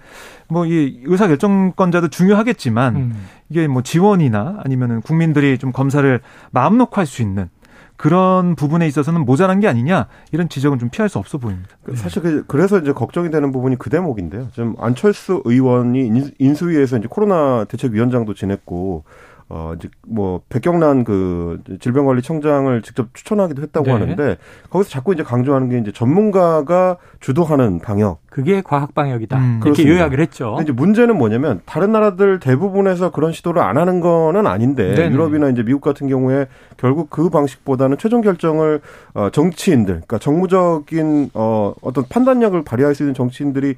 뭐 0.49 0.66
이 0.66 1.00
의사 1.04 1.26
결정권자도 1.26 2.09
중요하겠지만 2.09 2.97
음. 2.97 3.26
이게 3.49 3.66
뭐 3.66 3.83
지원이나 3.83 4.61
아니면은 4.64 5.00
국민들이 5.00 5.59
좀 5.59 5.73
검사를 5.73 6.21
마음 6.52 6.78
놓고 6.78 6.97
할 6.97 7.07
수 7.07 7.23
있는 7.23 7.49
그런 7.97 8.57
부분에 8.57 8.87
있어서는 8.87 9.25
모자란 9.25 9.61
게 9.61 9.69
아니냐 9.69 10.09
이런 10.33 10.49
지적은 10.49 10.79
좀 10.79 10.89
피할 10.91 11.09
수 11.09 11.19
없어 11.19 11.39
보입니다. 11.39 11.77
그 11.85 11.95
사실 11.97 12.23
그, 12.23 12.45
그래서 12.47 12.79
이제 12.79 12.93
걱정이 12.93 13.31
되는 13.31 13.53
부분이 13.53 13.77
그 13.77 13.91
대목인데요. 13.91 14.49
지금 14.53 14.75
안철수 14.79 15.43
의원이 15.45 16.33
인수위에서 16.39 16.99
이제 16.99 17.07
코로나 17.09 17.65
대책위원장도 17.65 18.35
지냈고 18.35 19.05
어 19.49 19.75
이제 19.77 19.89
뭐 20.07 20.41
백경란 20.49 21.05
그 21.05 21.61
질병관리청장을 21.81 22.81
직접 22.83 23.15
추천하기도 23.15 23.63
했다고 23.63 23.87
네. 23.87 23.93
하는데 23.93 24.39
거기서 24.71 24.91
자꾸 24.91 25.13
이제 25.13 25.23
강조하는 25.23 25.69
게 25.69 25.79
이제 25.79 25.93
전문가가 25.93 26.97
주도하는 27.25 27.78
방역. 27.78 28.21
그게 28.28 28.61
과학 28.61 28.95
방역이다. 28.95 29.38
음, 29.38 29.61
이렇게 29.62 29.83
그렇습니다. 29.83 29.95
요약을 29.95 30.21
했죠. 30.21 30.57
근데 30.57 30.64
이제 30.64 30.73
문제는 30.73 31.16
뭐냐면 31.16 31.62
다른 31.64 31.90
나라들 31.90 32.38
대부분에서 32.38 33.12
그런 33.12 33.33
시도를 33.33 33.62
안 33.62 33.78
하는 33.78 34.00
거는 34.00 34.47
아닌데 34.47 34.95
네네. 34.95 35.14
유럽이나 35.14 35.49
이제 35.49 35.62
미국 35.62 35.81
같은 35.81 36.07
경우에 36.07 36.49
결국 36.76 37.09
그 37.09 37.31
방식보다는 37.31 37.97
최종 37.97 38.21
결정을 38.21 38.83
어 39.14 39.31
정치인들, 39.31 39.95
그러니까 39.95 40.19
정무적인 40.19 41.31
어 41.33 41.73
어떤 41.81 42.04
판단력을 42.11 42.62
발휘할 42.62 42.95
수 42.95 43.04
있는 43.04 43.14
정치인들이 43.14 43.76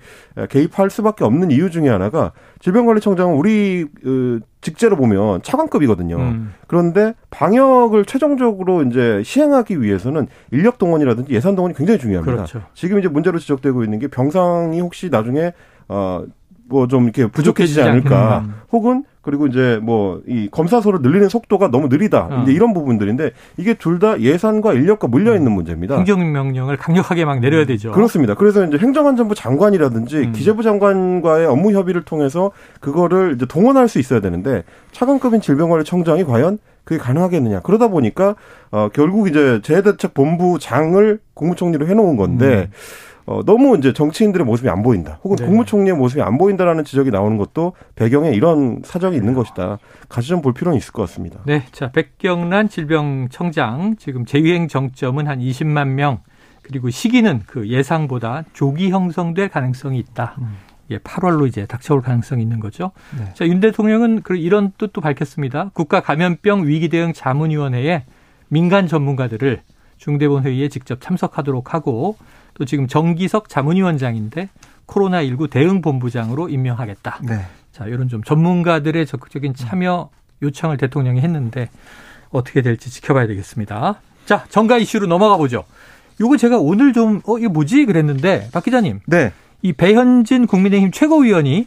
개입할 0.49 0.91
수밖에 0.91 1.23
없는 1.23 1.53
이유 1.53 1.71
중에 1.71 1.89
하나가 1.89 2.33
질병관리청장은 2.59 3.37
우리 3.37 3.87
그 4.03 4.41
직제로 4.61 4.97
보면 4.97 5.43
차관급이거든요. 5.43 6.17
음. 6.17 6.53
그런데 6.67 7.15
방역을 7.31 8.05
최종적으로 8.05 8.83
이제 8.83 9.23
시행하기 9.25 9.81
위해서는 9.83 10.27
인력 10.51 10.79
동원이라든지 10.79 11.33
예산 11.33 11.55
동원이 11.55 11.75
굉장히 11.75 11.99
중요합니다. 12.01 12.35
그렇죠. 12.37 12.63
지금 12.75 12.99
이제 12.99 13.09
문제로 13.09 13.39
지적되고 13.39 13.85
있는 13.85 13.99
게 13.99 14.09
병상이 14.09 14.81
혹시 14.81 15.09
나중에 15.11 15.53
어 15.89 16.25
뭐 16.69 16.89
좀 16.89 17.05
이렇게 17.05 17.27
부족해지지 17.29 17.81
않을까, 17.81 18.41
음. 18.41 18.55
혹은 18.73 19.05
그리고 19.27 19.47
이제 19.47 19.79
뭐 19.83 20.21
이 20.27 20.49
검사소를 20.51 21.01
늘리는 21.03 21.29
속도가 21.29 21.69
너무 21.71 21.89
느리다. 21.89 22.29
어. 22.31 22.43
이제 22.43 22.53
이런 22.53 22.73
부분들인데 22.73 23.33
이게 23.59 23.75
둘 23.75 23.99
다 23.99 24.21
예산과 24.21 24.73
인력과 24.75 25.09
물려 25.09 25.35
있는 25.35 25.53
음. 25.53 25.57
문제입니다. 25.57 25.97
행정명령을 25.97 26.77
강력하게 26.77 27.25
막 27.25 27.41
내려야 27.41 27.63
음. 27.63 27.67
되죠. 27.67 27.93
그렇습니다. 27.93 28.35
그래서 28.35 28.65
이제 28.65 28.79
행정안전부 28.79 29.35
장관이라든지 29.35 30.17
음. 30.19 30.33
기재부 30.33 30.63
장관과의 30.63 31.47
업무 31.47 31.73
협의를 31.73 32.03
통해서 32.03 32.51
그거를 32.81 33.35
이제 33.37 33.47
동원할 33.47 33.89
수 33.89 33.99
있어야 33.99 34.21
되는데 34.21 34.65
차관급인 34.93 35.41
질병관리 35.41 35.85
청장이 35.85 36.25
과연 36.25 36.59
그게 36.85 36.99
가능하겠느냐. 36.99 37.61
그러다 37.61 37.89
보니까 37.89 38.37
어 38.71 38.89
결국 38.93 39.29
이제 39.29 39.61
재해대책본부장을 39.63 41.19
국무총리로 41.35 41.87
해놓은 41.89 42.17
건데. 42.17 42.69
음. 42.71 42.73
어, 43.27 43.43
너무 43.45 43.77
이제 43.77 43.93
정치인들의 43.93 44.47
모습이 44.47 44.69
안 44.69 44.83
보인다. 44.83 45.19
혹은 45.25 45.37
네. 45.37 45.45
국무총리의 45.47 45.97
모습이 45.97 46.23
안 46.23 46.39
보인다라는 46.39 46.85
지적이 46.85 47.11
나오는 47.11 47.37
것도 47.37 47.73
배경에 47.97 48.31
이런 48.31 48.83
사정이 48.85 49.17
있는 49.17 49.35
것이다. 49.35 49.79
같이 50.09 50.29
좀 50.29 50.43
볼 50.43 50.53
필요는 50.55 50.79
있을 50.79 50.93
것 50.93 51.03
같습니다. 51.03 51.41
네. 51.45 51.65
자, 51.73 51.91
백경란 51.91 52.69
질병청장 52.69 53.97
지금 53.99 54.25
재유행 54.25 54.69
정점은 54.69 55.27
한 55.27 55.41
20만 55.41 55.89
명 55.89 56.21
그리고 56.63 56.91
시기는 56.91 57.43
그 57.47 57.69
예상보다 57.69 58.45
조기 58.53 58.91
형성될 58.91 59.49
가능성이 59.49 59.99
있다. 59.99 60.37
음. 60.39 60.57
예, 60.91 60.99
8월로 60.99 61.49
이제 61.49 61.67
닥쳐올 61.67 62.01
가능성이 62.03 62.43
있는 62.43 62.61
거죠. 62.61 62.93
네. 63.19 63.25
자, 63.35 63.45
윤 63.47 63.59
대통령은 63.59 64.23
이런 64.37 64.71
뜻도 64.79 65.01
밝혔습니다. 65.01 65.71
국가 65.75 66.01
감염병 66.01 66.67
위기 66.69 66.89
대응 66.89 67.13
자문위원회에 67.13 68.05
민간 68.49 68.87
전문가들을 68.87 69.63
중대본 69.97 70.45
회의에 70.45 70.69
직접 70.69 71.01
참석하도록 71.01 71.75
하고 71.75 72.17
또 72.59 72.65
지금 72.65 72.87
정기석 72.87 73.49
자문위원장인데 73.49 74.49
코로나19 74.87 75.51
대응본부장으로 75.51 76.49
임명하겠다. 76.49 77.21
네. 77.25 77.41
자, 77.73 77.87
이런 77.87 78.09
좀 78.09 78.23
전문가들의 78.23 79.05
적극적인 79.07 79.55
참여 79.55 80.11
요청을 80.43 80.77
대통령이 80.77 81.21
했는데 81.21 81.69
어떻게 82.31 82.63
될지 82.63 82.91
지켜봐야 82.91 83.27
되겠습니다. 83.27 84.01
자, 84.25 84.45
정가 84.49 84.79
이슈로 84.79 85.07
넘어가 85.07 85.37
보죠. 85.37 85.65
요거 86.21 86.39
제가 86.39 86.59
오늘 86.59 86.93
좀, 86.93 87.21
어, 87.27 87.39
이거 87.39 87.51
뭐지? 87.51 87.85
그랬는데, 87.85 88.49
박 88.53 88.65
기자님. 88.65 89.01
네. 89.07 89.33
이 89.61 89.73
배현진 89.73 90.47
국민의힘 90.47 90.91
최고위원이 90.93 91.67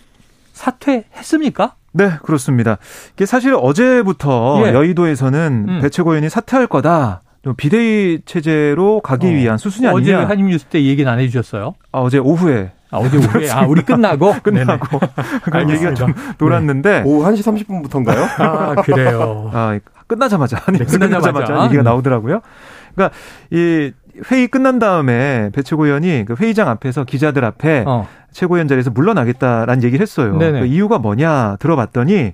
사퇴했습니까? 0.53 1.75
네, 1.91 2.11
그렇습니다. 2.23 2.77
이게 3.13 3.25
사실 3.25 3.55
어제부터 3.55 4.63
예. 4.67 4.73
여의도에서는 4.73 5.65
음. 5.67 5.79
배 5.81 5.89
최고위원이 5.89 6.29
사퇴할 6.29 6.67
거다. 6.67 7.21
비대위 7.57 8.19
체제로 8.25 8.99
가기 9.01 9.27
어. 9.27 9.29
위한 9.29 9.57
수순이 9.57 9.87
아니냐. 9.87 9.99
어제 9.99 10.13
한입 10.13 10.45
뉴스 10.47 10.65
때 10.65 10.83
얘기는 10.83 11.09
안 11.09 11.19
해주셨어요? 11.19 11.73
아, 11.91 11.99
어제 11.99 12.17
오후에. 12.17 12.71
아, 12.91 12.97
어제 12.97 13.17
오후에. 13.17 13.49
아, 13.51 13.65
우리 13.65 13.81
끝나고? 13.81 14.35
끝나고. 14.43 14.99
그런 15.43 15.69
얘기가 15.69 15.93
좀 15.93 16.13
돌았는데. 16.37 17.01
네. 17.01 17.03
오후 17.05 17.23
1시 17.31 17.65
30분부터인가요? 17.65 18.41
아, 18.41 18.75
그래요. 18.81 19.49
아, 19.53 19.79
끝나자마자. 20.07 20.61
아니, 20.65 20.79
네, 20.79 20.85
끝나자마자, 20.85 21.31
끝나자마자 21.31 21.65
얘기가 21.65 21.83
네. 21.83 21.89
나오더라고요. 21.89 22.41
그러니까 22.95 23.15
이 23.51 23.91
회의 24.31 24.47
끝난 24.47 24.79
다음에 24.79 25.49
배 25.53 25.61
최고위원이 25.61 26.25
그 26.25 26.35
회의장 26.37 26.67
앞에서 26.67 27.05
기자들 27.05 27.45
앞에 27.45 27.85
어. 27.87 28.07
최고위원 28.31 28.67
자리에서 28.67 28.91
물러나겠다라는 28.91 29.83
얘기를 29.83 30.01
했어요. 30.01 30.37
그 30.37 30.65
이유가 30.65 30.97
뭐냐 30.97 31.55
들어봤더니 31.59 32.33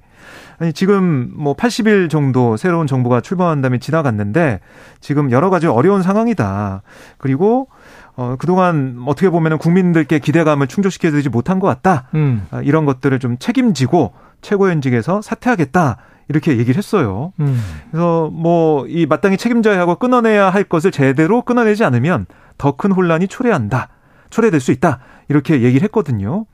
아니 0.59 0.71
지금 0.73 1.31
뭐 1.35 1.55
80일 1.55 2.09
정도 2.09 2.57
새로운 2.57 2.87
정부가 2.87 3.21
출범한 3.21 3.61
다음에 3.61 3.77
지나갔는데 3.77 4.59
지금 5.01 5.31
여러 5.31 5.49
가지 5.49 5.67
어려운 5.67 6.01
상황이다. 6.01 6.81
그리고 7.17 7.67
어, 8.15 8.35
그동안 8.39 9.03
어떻게 9.07 9.29
보면은 9.29 9.57
국민들께 9.57 10.19
기대감을 10.19 10.67
충족시켜드리지 10.67 11.29
못한 11.29 11.59
것 11.59 11.67
같다. 11.67 12.07
음. 12.15 12.47
아, 12.51 12.61
이런 12.61 12.85
것들을 12.85 13.19
좀 13.19 13.37
책임지고 13.37 14.13
최고위원직에서 14.41 15.21
사퇴하겠다. 15.21 15.97
이렇게 16.27 16.57
얘기를 16.57 16.77
했어요. 16.77 17.33
음. 17.39 17.59
그래서 17.91 18.29
뭐 18.31 18.85
이 18.87 19.05
마땅히 19.05 19.37
책임져야 19.37 19.79
하고 19.79 19.95
끊어내야 19.95 20.49
할 20.49 20.63
것을 20.63 20.91
제대로 20.91 21.41
끊어내지 21.41 21.83
않으면 21.83 22.25
더 22.57 22.71
큰 22.77 22.91
혼란이 22.91 23.27
초래한다. 23.27 23.89
초래될 24.29 24.59
수 24.59 24.71
있다. 24.71 24.99
이렇게 25.27 25.61
얘기를 25.61 25.83
했거든요. 25.83 26.45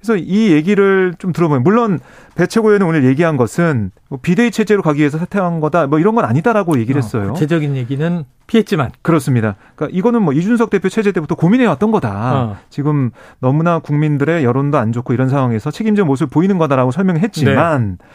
그래서 0.00 0.16
이 0.16 0.52
얘기를 0.52 1.14
좀 1.18 1.32
들어보면 1.32 1.62
물론 1.62 1.98
배 2.34 2.46
최고위원은 2.46 2.86
오늘 2.86 3.04
얘기한 3.04 3.36
것은 3.36 3.90
뭐 4.08 4.18
비대위 4.20 4.50
체제로 4.50 4.82
가기 4.82 5.00
위해서 5.00 5.18
사퇴한 5.18 5.60
거다 5.60 5.86
뭐 5.86 5.98
이런 5.98 6.14
건 6.14 6.24
아니다라고 6.24 6.78
얘기를 6.78 7.00
어, 7.00 7.04
했어요. 7.04 7.32
구체적인 7.32 7.76
얘기는 7.76 8.24
피했지만 8.46 8.92
그렇습니다. 9.02 9.56
그러니까 9.74 9.96
이거는 9.96 10.22
뭐 10.22 10.32
이준석 10.32 10.70
대표 10.70 10.88
체제 10.88 11.12
때부터 11.12 11.34
고민해 11.34 11.66
왔던 11.66 11.90
거다. 11.90 12.34
어. 12.34 12.56
지금 12.70 13.10
너무나 13.40 13.80
국민들의 13.80 14.44
여론도 14.44 14.78
안 14.78 14.92
좋고 14.92 15.12
이런 15.12 15.28
상황에서 15.28 15.70
책임져 15.70 16.04
모습을 16.04 16.30
보이는 16.30 16.58
거다라고 16.58 16.90
설명했지만 16.92 17.98
네. 17.98 18.06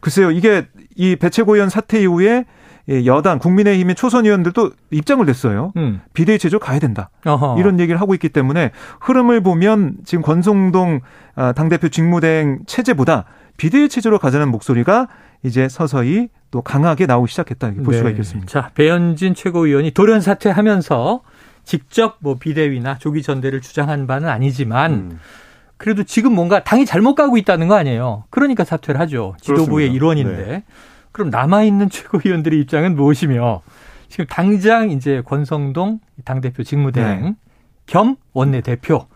글쎄요 0.00 0.30
이게 0.30 0.66
이 0.96 1.16
배채고위원 1.16 1.68
사퇴 1.68 2.02
이후에 2.02 2.26
예, 2.26 2.44
여당 2.88 3.38
국민의힘의 3.38 3.94
초선 3.94 4.24
의원들도 4.24 4.72
입장을 4.90 5.24
냈어요. 5.24 5.72
음. 5.76 6.00
비대위 6.14 6.38
체제로 6.38 6.58
가야 6.58 6.78
된다. 6.78 7.10
어허. 7.24 7.56
이런 7.58 7.78
얘기를 7.78 8.00
하고 8.00 8.14
있기 8.14 8.28
때문에 8.28 8.72
흐름을 9.00 9.42
보면 9.42 9.98
지금 10.04 10.22
권성동 10.22 11.00
아, 11.34 11.52
당대표 11.52 11.88
직무대행 11.88 12.60
체제보다 12.66 13.24
비대위 13.56 13.88
체제로 13.88 14.18
가자는 14.18 14.50
목소리가 14.50 15.08
이제 15.44 15.68
서서히 15.68 16.28
또 16.50 16.60
강하게 16.62 17.06
나오기 17.06 17.30
시작했다 17.30 17.68
이렇게 17.68 17.82
볼 17.82 17.92
네. 17.92 17.98
수가 17.98 18.10
있겠습니다. 18.10 18.50
자 18.50 18.70
배현진 18.74 19.34
최고위원이 19.34 19.92
돌연 19.92 20.20
사퇴하면서 20.20 21.22
직접 21.64 22.16
뭐 22.18 22.36
비대위나 22.38 22.98
조기 22.98 23.22
전대를 23.22 23.60
주장한 23.60 24.06
바는 24.06 24.28
아니지만 24.28 24.92
음. 24.92 25.18
그래도 25.76 26.04
지금 26.04 26.34
뭔가 26.34 26.62
당이 26.62 26.86
잘못 26.86 27.14
가고 27.14 27.36
있다는 27.36 27.68
거 27.68 27.74
아니에요. 27.74 28.24
그러니까 28.30 28.64
사퇴를 28.64 29.00
하죠. 29.00 29.34
지도부의 29.40 29.88
그렇습니다. 29.88 29.94
일원인데. 29.94 30.46
네. 30.46 30.64
그럼 31.12 31.30
남아있는 31.30 31.90
최고위원들의 31.90 32.58
입장은 32.60 32.96
무엇이며 32.96 33.62
지금 34.08 34.26
당장 34.26 34.90
이제 34.90 35.22
권성동 35.24 36.00
당대표 36.24 36.62
직무대행 36.62 37.22
네. 37.22 37.34
겸 37.86 38.16
원내대표. 38.32 39.06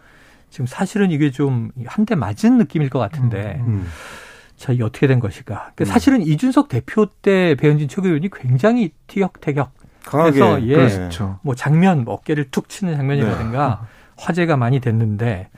지금 0.51 0.67
사실은 0.67 1.11
이게 1.11 1.31
좀 1.31 1.71
한 1.87 2.07
대 2.07 2.15
맞은 2.15 2.57
느낌일 2.59 2.89
것 2.91 2.99
같은데. 2.99 3.57
음. 3.61 3.67
음. 3.67 3.87
자, 4.57 4.73
이게 4.73 4.83
어떻게 4.85 5.07
된 5.07 5.21
것일까? 5.21 5.55
그러니까 5.75 5.85
음. 5.85 5.87
사실은 5.87 6.23
이준석 6.23 6.69
대표 6.69 7.07
때 7.21 7.55
배현진 7.57 7.89
최고위원이 7.89 8.31
굉장히 8.31 8.93
티격태격. 9.07 9.71
강하게 10.07 10.37
해서 10.37 10.63
예, 10.63 10.75
그렇죠. 10.77 11.41
뭐 11.43 11.55
장면 11.55 12.05
뭐 12.05 12.15
어깨를 12.15 12.51
툭 12.51 12.69
치는 12.71 12.97
장면이라든가 12.97 13.81
네. 13.83 13.87
화제가 14.17 14.57
많이 14.57 14.81
됐는데 14.81 15.51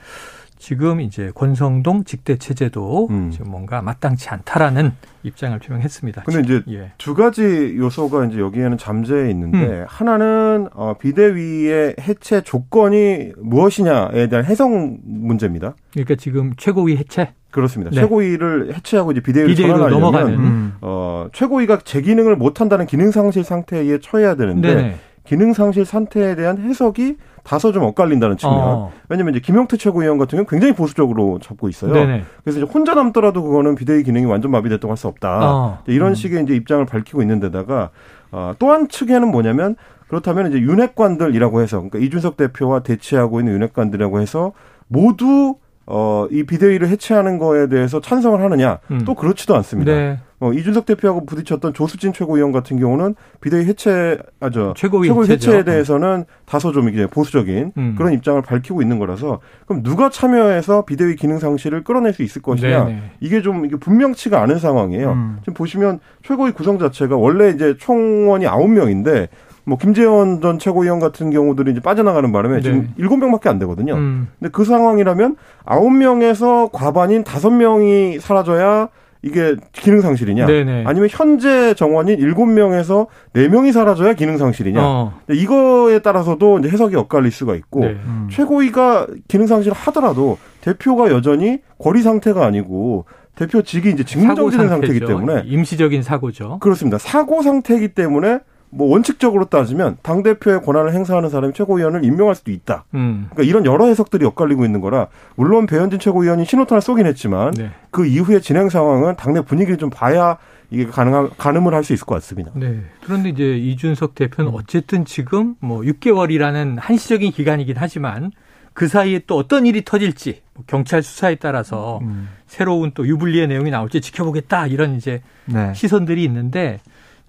지금 0.59 0.99
이제 0.99 1.31
권성동 1.33 2.03
직대 2.03 2.37
체제도 2.37 3.07
음. 3.09 3.31
지금 3.31 3.49
뭔가 3.49 3.81
마땅치 3.81 4.29
않다라는 4.29 4.91
입장을 5.23 5.57
표명했습니다. 5.57 6.23
근데 6.23 6.41
이제 6.41 6.63
예. 6.69 6.91
두 6.97 7.15
가지 7.15 7.75
요소가 7.77 8.25
이제 8.25 8.39
여기에는 8.39 8.77
잠재해 8.77 9.29
있는데 9.31 9.57
음. 9.57 9.85
하나는 9.87 10.67
어 10.73 10.95
비대위의 10.99 11.95
해체 12.01 12.41
조건이 12.41 13.31
무엇이냐에 13.37 14.27
대한 14.27 14.45
해석 14.45 14.69
문제입니다. 15.05 15.75
그러니까 15.93 16.15
지금 16.15 16.53
최고위 16.57 16.97
해체 16.97 17.33
그렇습니다. 17.51 17.89
네. 17.91 18.01
최고위를 18.01 18.75
해체하고 18.75 19.13
이제 19.13 19.21
비대위를 19.21 19.55
비대위로 19.55 19.87
넘어가면 19.87 20.33
음. 20.33 20.73
어 20.81 21.27
최고위가 21.31 21.79
제 21.85 22.01
기능을 22.01 22.35
못 22.35 22.59
한다는 22.59 22.85
기능 22.85 23.11
상실 23.11 23.45
상태에 23.45 23.97
처해야 23.99 24.35
되는데 24.35 24.75
네네. 24.75 24.95
기능 25.23 25.53
상실 25.53 25.85
상태에 25.85 26.35
대한 26.35 26.57
해석이 26.57 27.17
다소 27.49 27.71
좀 27.71 27.81
엇갈린다는 27.81 28.37
측면. 28.37 28.59
어. 28.59 28.91
왜냐면 29.09 29.33
이제 29.33 29.39
김용태 29.39 29.75
최고위원 29.75 30.19
같은 30.19 30.35
경우는 30.35 30.47
굉장히 30.47 30.73
보수적으로 30.75 31.39
잡고 31.41 31.67
있어요. 31.67 31.91
네네. 31.91 32.23
그래서 32.43 32.59
이제 32.59 32.71
혼자 32.71 32.93
남더라도 32.93 33.41
그거는 33.41 33.73
비대위 33.73 34.03
기능이 34.03 34.25
완전 34.25 34.51
마비됐다고 34.51 34.91
할 34.91 34.97
수 34.97 35.07
없다. 35.07 35.39
어. 35.41 35.79
이런 35.87 36.09
음. 36.09 36.13
식의 36.13 36.43
이제 36.43 36.53
입장을 36.53 36.85
밝히고 36.85 37.23
있는 37.23 37.39
데다가 37.39 37.89
어, 38.31 38.53
또한 38.59 38.87
측에는 38.87 39.31
뭐냐면 39.31 39.75
그렇다면 40.09 40.49
이제 40.49 40.59
윤핵관들이라고 40.59 41.61
해서 41.61 41.77
그러니까 41.77 41.97
이준석 41.97 42.37
대표와 42.37 42.81
대치하고 42.81 43.39
있는 43.39 43.53
윤핵관들이라고 43.53 44.19
해서 44.21 44.51
모두 44.87 45.55
어, 45.87 46.27
이 46.29 46.43
비대위를 46.43 46.87
해체하는 46.89 47.39
거에 47.39 47.67
대해서 47.67 47.99
찬성을 47.99 48.39
하느냐? 48.39 48.77
음. 48.91 49.05
또 49.05 49.15
그렇지도 49.15 49.55
않습니다. 49.55 49.91
네. 49.91 50.19
어, 50.41 50.53
이준석 50.53 50.85
대표하고 50.85 51.25
부딪혔던 51.25 51.73
조수진 51.73 52.13
최고위원 52.13 52.51
같은 52.51 52.79
경우는 52.79 53.15
비대위 53.41 53.65
해체, 53.65 54.17
아, 54.39 54.49
저, 54.49 54.73
최고위, 54.75 55.09
최고위 55.09 55.29
해체에 55.29 55.63
대해서는 55.63 56.25
다소 56.45 56.71
좀 56.71 56.87
이제 56.89 57.07
보수적인 57.07 57.73
음. 57.77 57.95
그런 57.97 58.13
입장을 58.13 58.41
밝히고 58.41 58.81
있는 58.81 58.99
거라서 58.99 59.39
그럼 59.65 59.83
누가 59.83 60.09
참여해서 60.09 60.85
비대위 60.85 61.17
기능 61.17 61.39
상실을 61.39 61.83
끌어낼 61.83 62.13
수 62.13 62.23
있을 62.23 62.41
것이냐? 62.41 62.85
네네. 62.85 63.01
이게 63.19 63.41
좀 63.41 63.65
이게 63.65 63.75
분명치가 63.75 64.41
않은 64.43 64.59
상황이에요. 64.59 65.11
음. 65.11 65.37
지금 65.41 65.53
보시면 65.55 65.99
최고위 66.23 66.51
구성 66.53 66.79
자체가 66.79 67.17
원래 67.17 67.49
이제 67.49 67.75
총원이 67.77 68.47
아홉 68.47 68.69
명인데 68.69 69.27
뭐 69.65 69.77
김재원 69.77 70.41
전 70.41 70.57
최고위원 70.57 70.99
같은 70.99 71.31
경우들이 71.31 71.71
이제 71.71 71.81
빠져나가는 71.81 72.31
바람에 72.31 72.55
네. 72.55 72.61
지금 72.61 72.93
일곱 72.97 73.17
명밖에 73.17 73.49
안 73.49 73.59
되거든요. 73.59 73.95
음. 73.95 74.29
근데 74.39 74.51
그 74.51 74.63
상황이라면 74.63 75.35
아홉 75.65 75.91
명에서 75.91 76.69
과반인 76.71 77.25
다섯 77.25 77.49
명이 77.49 78.19
사라져야 78.19 78.87
이게 79.21 79.55
기능 79.73 80.01
상실이냐? 80.01 80.45
네네. 80.45 80.83
아니면 80.85 81.09
현재 81.11 81.73
정원인 81.73 82.19
일곱 82.19 82.45
명에서 82.45 83.07
네 83.33 83.49
명이 83.49 83.71
사라져야 83.73 84.13
기능 84.13 84.37
상실이냐? 84.37 84.79
어. 84.81 85.19
이거에 85.29 85.99
따라서도 85.99 86.59
이제 86.59 86.69
해석이 86.69 86.95
엇갈릴 86.95 87.31
수가 87.31 87.55
있고 87.55 87.81
네. 87.81 87.87
음. 88.05 88.27
최고위가 88.31 89.07
기능 89.27 89.45
상실 89.47 89.73
하더라도 89.73 90.37
대표가 90.61 91.11
여전히 91.11 91.59
거리 91.77 92.01
상태가 92.01 92.45
아니고 92.45 93.05
대표직이 93.35 93.89
이제 93.89 94.03
직무정지된 94.03 94.69
상태이기 94.69 95.05
때문에 95.05 95.43
임시적인 95.45 96.01
사고죠. 96.01 96.59
그렇습니다. 96.59 96.97
사고 96.97 97.41
상태이기 97.41 97.89
때문에 97.89 98.39
뭐 98.71 98.87
원칙적으로 98.91 99.45
따지면 99.45 99.97
당 100.03 100.21
대표의 100.23 100.61
권한을 100.61 100.93
행사하는 100.93 101.29
사람이 101.29 101.53
최고위원을 101.53 102.03
임명할 102.03 102.35
수도 102.35 102.51
있다. 102.51 102.85
음. 102.93 103.27
그러니까 103.31 103.49
이런 103.49 103.65
여러 103.65 103.85
해석들이 103.87 104.25
엇갈리고 104.25 104.63
있는 104.65 104.79
거라 104.81 105.07
물론 105.35 105.65
배현진 105.65 105.99
최고위원이 105.99 106.45
신호탄을 106.45 106.81
쏘긴 106.81 107.05
했지만 107.07 107.51
네. 107.53 107.71
그 107.91 108.05
이후의 108.05 108.41
진행 108.41 108.69
상황은 108.69 109.15
당내 109.15 109.41
분위기를 109.41 109.77
좀 109.77 109.89
봐야 109.89 110.37
이게 110.71 110.85
가능한 110.85 111.31
가늠을 111.37 111.73
할 111.73 111.83
수 111.83 111.93
있을 111.93 112.05
것 112.05 112.15
같습니다. 112.15 112.51
네. 112.53 112.81
그런데 113.03 113.29
이제 113.29 113.57
이준석 113.57 114.13
대표는 114.13 114.51
어쨌든 114.53 115.03
지금 115.03 115.55
뭐 115.59 115.81
6개월이라는 115.81 116.77
한시적인 116.79 117.31
기간이긴 117.31 117.75
하지만 117.77 118.31
그 118.73 118.87
사이에 118.87 119.21
또 119.25 119.35
어떤 119.35 119.65
일이 119.65 119.83
터질지 119.83 120.41
뭐 120.53 120.63
경찰 120.67 121.01
수사에 121.01 121.35
따라서 121.35 121.99
음. 122.03 122.29
새로운 122.45 122.91
또 122.93 123.07
유불리의 123.07 123.47
내용이 123.47 123.71
나올지 123.71 123.99
지켜보겠다 123.99 124.67
이런 124.67 124.95
이제 124.95 125.21
네. 125.45 125.73
시선들이 125.73 126.23
있는데 126.25 126.79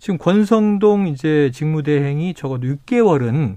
지금 0.00 0.18
권성동 0.18 1.06
이제 1.08 1.50
직무대행이 1.52 2.34
적어도 2.34 2.66
6개월은 2.66 3.56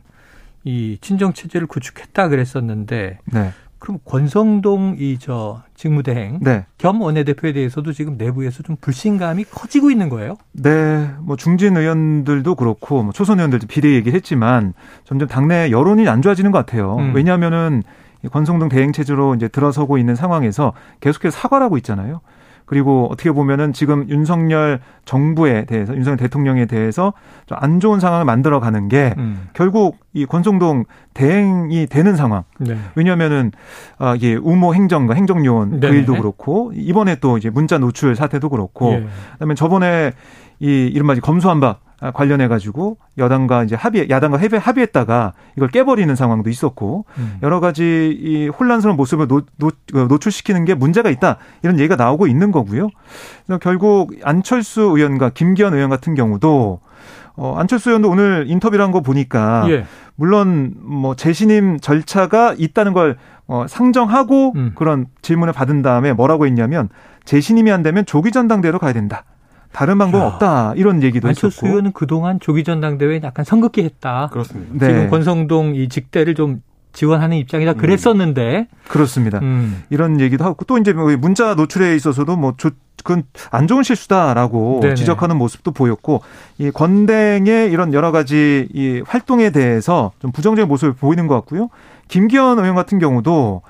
이 0.66 0.98
친정 1.02 1.34
체제를 1.34 1.68
구축했다 1.68 2.28
그랬었는데 2.28 3.20
네. 3.34 3.52
그럼 3.80 4.00
권성동 4.06 4.96
이 5.00 5.18
저 5.20 5.62
직무대행 5.76 6.40
네. 6.42 6.66
겸 6.78 7.02
원내대표에 7.02 7.52
대해서도 7.54 7.92
지금 7.92 8.16
내부에서 8.18 8.64
좀 8.64 8.76
불신감이 8.80 9.46
커지고 9.46 9.90
있는 9.92 10.08
거예요? 10.10 10.36
네, 10.54 11.10
뭐 11.22 11.36
중진 11.36 11.76
의원들도 11.76 12.56
그렇고 12.56 13.04
뭐 13.04 13.12
초선 13.14 13.40
의원들도 13.40 13.68
비례 13.68 13.94
얘기를 13.94 14.16
했지만 14.16 14.74
점점 15.06 15.28
당내 15.28 15.72
여론이 15.72 16.08
안 16.08 16.22
좋아지는 16.22 16.52
것 16.52 16.60
같아요. 16.60 16.96
음. 16.98 17.14
왜냐하면은 17.16 17.84
권성동 18.32 18.70
대행 18.70 18.94
체제로 18.94 19.36
이제 19.36 19.50
들어서고 19.50 19.98
있는 19.98 20.16
상황에서 20.16 20.72
계속해서 21.02 21.38
사과를 21.38 21.66
하고 21.66 21.76
있잖아요. 21.78 22.22
그리고 22.66 23.08
어떻게 23.12 23.32
보면은 23.32 23.74
지금 23.74 24.08
윤석열 24.10 24.80
정부에 25.06 25.66
대해서 25.66 25.96
윤석열 25.96 26.18
대통령에 26.18 26.66
대해서 26.66 27.14
좀 27.48 27.64
안 27.64 27.80
좋은 27.80 28.00
상황을 28.00 28.26
만들어 28.26 28.60
가는 28.60 28.90
게 28.90 29.14
음. 29.18 29.48
결국 29.54 29.98
이 30.12 30.26
권성동 30.26 30.84
대행이 31.14 31.88
되는 31.88 32.16
상황. 32.16 32.44
네. 32.60 32.78
왜냐면은 32.96 33.52
아 33.98 34.16
이게 34.16 34.36
우모 34.36 34.76
행정과 34.76 35.14
행정요원 35.14 35.80
그 35.80 35.88
일도 35.88 36.16
그렇고 36.16 36.72
이번에 36.76 37.16
또 37.22 37.38
이제 37.38 37.50
문자 37.50 37.78
노출 37.78 38.16
사태도 38.16 38.50
그렇고 38.50 38.94
예. 38.94 39.08
그다음에 39.34 39.56
저번에 39.56 40.12
이 40.60 40.90
이른바 40.94 41.16
검수완박 41.16 41.80
아, 41.93 41.93
관련해 42.12 42.48
가지고 42.48 42.98
여당과 43.18 43.64
이제 43.64 43.76
합의 43.76 44.10
야당과 44.10 44.40
협의 44.40 44.60
합의했다가 44.60 45.34
이걸 45.56 45.70
깨버리는 45.70 46.14
상황도 46.16 46.50
있었고 46.50 47.06
음. 47.18 47.38
여러 47.44 47.60
가지 47.60 48.18
이 48.20 48.48
혼란스러운 48.48 48.98
모습을 48.98 49.28
노, 49.28 49.42
노, 49.58 49.72
그 49.92 50.08
노출시키는 50.10 50.66
게 50.66 50.74
문제가 50.76 51.10
있다 51.10 51.38
이런 51.62 51.80
얘기가 51.80 51.96
나오고 51.96 52.28
있는 52.28 52.52
거고요. 52.52 52.90
그래서 53.46 53.60
결국 53.60 54.14
안철수 54.24 54.82
의원과 54.82 55.30
김기현 55.30 55.74
의원 55.74 55.90
같은 55.90 56.16
경우도 56.16 56.80
어, 57.36 57.56
안철수 57.58 57.90
의원도 57.90 58.10
오늘 58.10 58.46
인터뷰를 58.48 58.84
한 58.84 58.92
거 58.92 59.02
보니까 59.02 59.66
예. 59.70 59.86
물론 60.16 60.76
뭐 60.80 61.16
재신임 61.16 61.80
절차가 61.80 62.54
있다는 62.58 62.94
걸 62.94 63.18
어, 63.48 63.66
상정하고 63.68 64.54
음. 64.56 64.72
그런 64.76 65.08
질문을 65.22 65.52
받은 65.54 65.82
다음에 65.82 66.14
뭐라고 66.14 66.46
했냐면 66.46 66.90
재신임이 67.26 67.72
안 67.72 67.82
되면 67.82 68.06
조기 68.06 68.32
전당대로 68.32 68.78
가야 68.78 68.94
된다. 68.94 69.24
다른 69.74 69.98
방법 69.98 70.20
은 70.20 70.26
없다 70.28 70.74
이런 70.76 71.04
얘기도 71.04 71.28
안철수 71.28 71.48
했었고. 71.48 71.68
의원은 71.68 71.92
그동안 71.92 72.40
조기 72.40 72.64
전당대회에 72.64 73.22
약간 73.24 73.44
선긋기 73.44 73.84
했다. 73.84 74.30
그렇습니다. 74.32 74.72
네. 74.74 74.94
지금 74.94 75.10
권성동 75.10 75.76
이 75.76 75.90
직대를 75.90 76.36
좀 76.36 76.62
지원하는 76.94 77.38
입장이다 77.38 77.72
음. 77.72 77.78
그랬었는데 77.78 78.68
음. 78.72 78.78
그렇습니다. 78.88 79.40
음. 79.40 79.84
이런 79.90 80.22
얘기도 80.22 80.46
하고 80.46 80.64
또 80.66 80.78
이제 80.78 80.94
뭐 80.94 81.16
문자 81.18 81.56
노출에 81.56 81.96
있어서도 81.96 82.38
뭐 82.38 82.54
조, 82.56 82.70
그건 83.04 83.24
안 83.52 83.68
좋은 83.68 83.84
실수다라고 83.84 84.80
네네. 84.82 84.96
지적하는 84.96 85.36
모습도 85.38 85.72
보였고 85.72 86.22
이 86.60 86.72
권댕의 86.72 87.72
이런 87.72 87.94
여러 87.94 88.12
가지 88.12 88.68
이 88.74 89.02
활동에 89.06 89.50
대해서 89.50 90.12
좀 90.20 90.32
부정적인 90.32 90.70
모습을 90.70 90.94
보이는 90.94 91.28
것 91.28 91.36
같고요. 91.36 91.70
김기현 92.08 92.60
의원 92.60 92.76
같은 92.76 93.00
경우도 93.00 93.64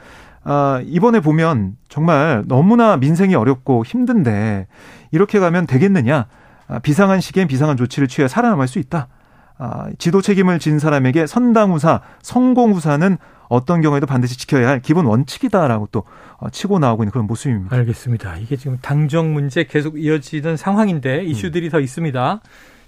아, 0.44 0.82
이번에 0.86 1.20
보면 1.20 1.78
정말 1.90 2.44
너무나 2.48 2.98
민생이 2.98 3.36
어렵고 3.36 3.86
힘든데 3.86 4.68
이렇게 5.12 5.40
가면 5.40 5.68
되겠느냐? 5.68 6.26
아, 6.68 6.80
비상한 6.80 7.22
시기엔 7.22 7.48
비상한 7.48 7.78
조치를 7.78 8.08
취해 8.08 8.28
살아남을 8.28 8.68
수 8.68 8.80
있다. 8.80 9.08
아, 9.58 9.88
지도 9.98 10.22
책임을 10.22 10.60
진 10.60 10.80
사람에게 10.80 11.28
선당후사, 11.28 12.02
성공후사는 12.22 13.18
어떤 13.50 13.82
경우에도 13.82 14.08
반드시 14.08 14.38
지켜야 14.38 14.68
할 14.68 14.80
기본 14.82 15.06
원칙이다라고 15.06 15.90
또 15.92 16.04
어, 16.38 16.50
치고 16.50 16.80
나오고 16.80 17.04
있는 17.04 17.12
그런 17.12 17.28
모습입니다. 17.28 17.76
알겠습니다. 17.76 18.38
이게 18.38 18.56
지금 18.56 18.80
당정 18.82 19.34
문제 19.34 19.66
계속 19.66 20.00
이어지는 20.00 20.58
상황인데 20.58 21.24
이슈들이 21.24 21.68
음. 21.68 21.72
더 21.72 21.80
있습니다. 21.80 22.42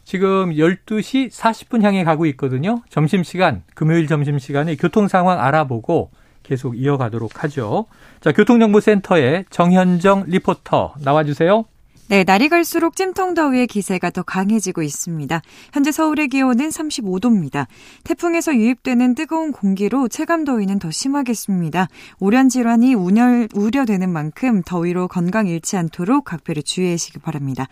지금 0.04 0.52
12시 0.52 1.32
40분 1.32 1.82
향해 1.84 2.04
가고 2.04 2.26
있거든요. 2.28 2.82
점심시간, 2.89 3.63
금요일 3.74 4.08
점심시간에 4.08 4.76
교통 4.76 5.08
상황 5.08 5.39
알아보고 5.39 6.12
계속 6.45 6.77
이어가도록 6.77 7.43
하죠. 7.43 7.88
자, 8.21 8.31
교통정보센터에 8.31 9.45
정현정 9.49 10.25
리포터 10.27 10.95
나와주세요. 11.03 11.65
네, 12.08 12.24
날이 12.24 12.50
갈수록 12.50 12.96
찜통더위의 12.96 13.65
기세가 13.65 14.12
더 14.12 14.22
강해지고 14.22 14.84
있습니다. 14.84 15.41
현재 15.74 15.91
서울의 15.91 16.28
기온은 16.28 16.70
35도입니다. 16.70 17.65
태풍에서 18.04 18.56
유입되는 18.56 19.15
뜨거운 19.15 19.52
공기로 19.52 20.08
체감더위는 20.10 20.78
더 20.78 20.91
심하겠습니다. 20.91 21.88
오련 22.20 22.48
질환이 22.48 22.94
우려, 22.94 23.48
우려되는 23.56 24.08
만큼 24.08 24.62
더위로 24.63 25.08
건강 25.08 25.48
잃지 25.48 25.78
않도록 25.78 26.26
각별히 26.26 26.62
주의하시기 26.62 27.18
바랍니다. 27.22 27.68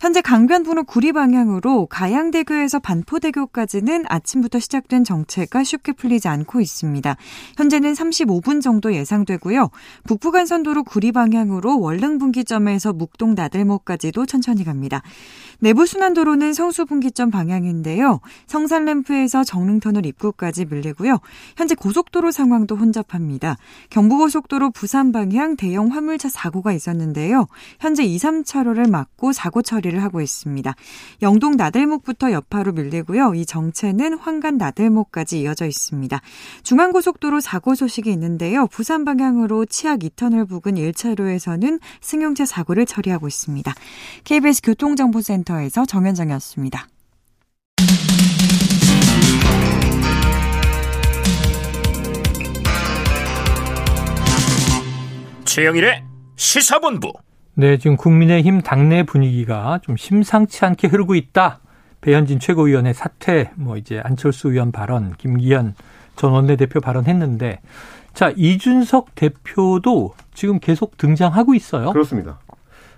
현재 0.00 0.22
강변북로 0.22 0.84
구리 0.84 1.12
방향으로 1.12 1.84
가양대교에서 1.84 2.78
반포대교까지는 2.78 4.06
아침부터 4.08 4.60
시작된 4.60 5.04
정체가 5.04 5.62
쉽게 5.62 5.92
풀리지 5.92 6.28
않고 6.28 6.62
있습니다. 6.62 7.16
현재는 7.58 7.92
35분 7.92 8.62
정도 8.62 8.94
예상되고요. 8.94 9.68
북부간선도로 10.04 10.84
구리 10.84 11.12
방향으로 11.12 11.80
월릉분기점에서 11.80 12.94
묵동 12.94 13.34
나들목 13.34 13.73
목까지도 13.74 14.26
천천히 14.26 14.64
갑니다. 14.64 15.02
내부 15.64 15.86
순환도로는 15.86 16.52
성수 16.52 16.84
분기점 16.84 17.30
방향인데요. 17.30 18.20
성산 18.46 18.84
램프에서 18.84 19.44
정릉터널 19.44 20.04
입구까지 20.04 20.66
밀리고요. 20.66 21.20
현재 21.56 21.74
고속도로 21.74 22.32
상황도 22.32 22.76
혼잡합니다. 22.76 23.56
경부고속도로 23.88 24.72
부산 24.72 25.10
방향 25.10 25.56
대형 25.56 25.90
화물차 25.90 26.28
사고가 26.28 26.74
있었는데요. 26.74 27.46
현재 27.80 28.04
2, 28.04 28.18
3차로를 28.18 28.90
막고 28.90 29.32
사고 29.32 29.62
처리를 29.62 30.02
하고 30.02 30.20
있습니다. 30.20 30.74
영동 31.22 31.56
나들목부터 31.56 32.32
여파로 32.32 32.72
밀리고요. 32.72 33.34
이 33.34 33.46
정체는 33.46 34.18
황간 34.18 34.58
나들목까지 34.58 35.40
이어져 35.40 35.64
있습니다. 35.64 36.20
중앙고속도로 36.62 37.40
사고 37.40 37.74
소식이 37.74 38.12
있는데요. 38.12 38.66
부산 38.66 39.06
방향으로 39.06 39.64
치악 39.64 40.00
2터널 40.00 40.46
부근 40.46 40.74
1차로에서는 40.74 41.80
승용차 42.02 42.44
사고를 42.44 42.84
처리하고 42.84 43.28
있습니다. 43.28 43.72
KBS 44.24 44.60
교통정보센터 44.60 45.53
센터에서 45.54 45.86
정현정이었습니다. 45.86 46.86
최영일의 55.44 56.02
시사본부. 56.36 57.12
네, 57.54 57.78
지금 57.78 57.96
국민의힘 57.96 58.62
당내 58.62 59.04
분위기가 59.04 59.78
좀 59.82 59.96
심상치 59.96 60.64
않게 60.64 60.88
흐르고 60.88 61.14
있다. 61.14 61.60
배현진 62.00 62.40
최고위원의 62.40 62.92
사퇴, 62.92 63.52
뭐 63.54 63.76
이제 63.76 64.00
안철수 64.02 64.50
의원 64.50 64.72
발언, 64.72 65.14
김기현 65.16 65.74
전 66.16 66.32
원내대표 66.32 66.80
발언했는데, 66.80 67.60
자 68.12 68.32
이준석 68.36 69.14
대표도 69.14 70.14
지금 70.34 70.58
계속 70.58 70.98
등장하고 70.98 71.54
있어요. 71.54 71.92
그렇습니다. 71.92 72.40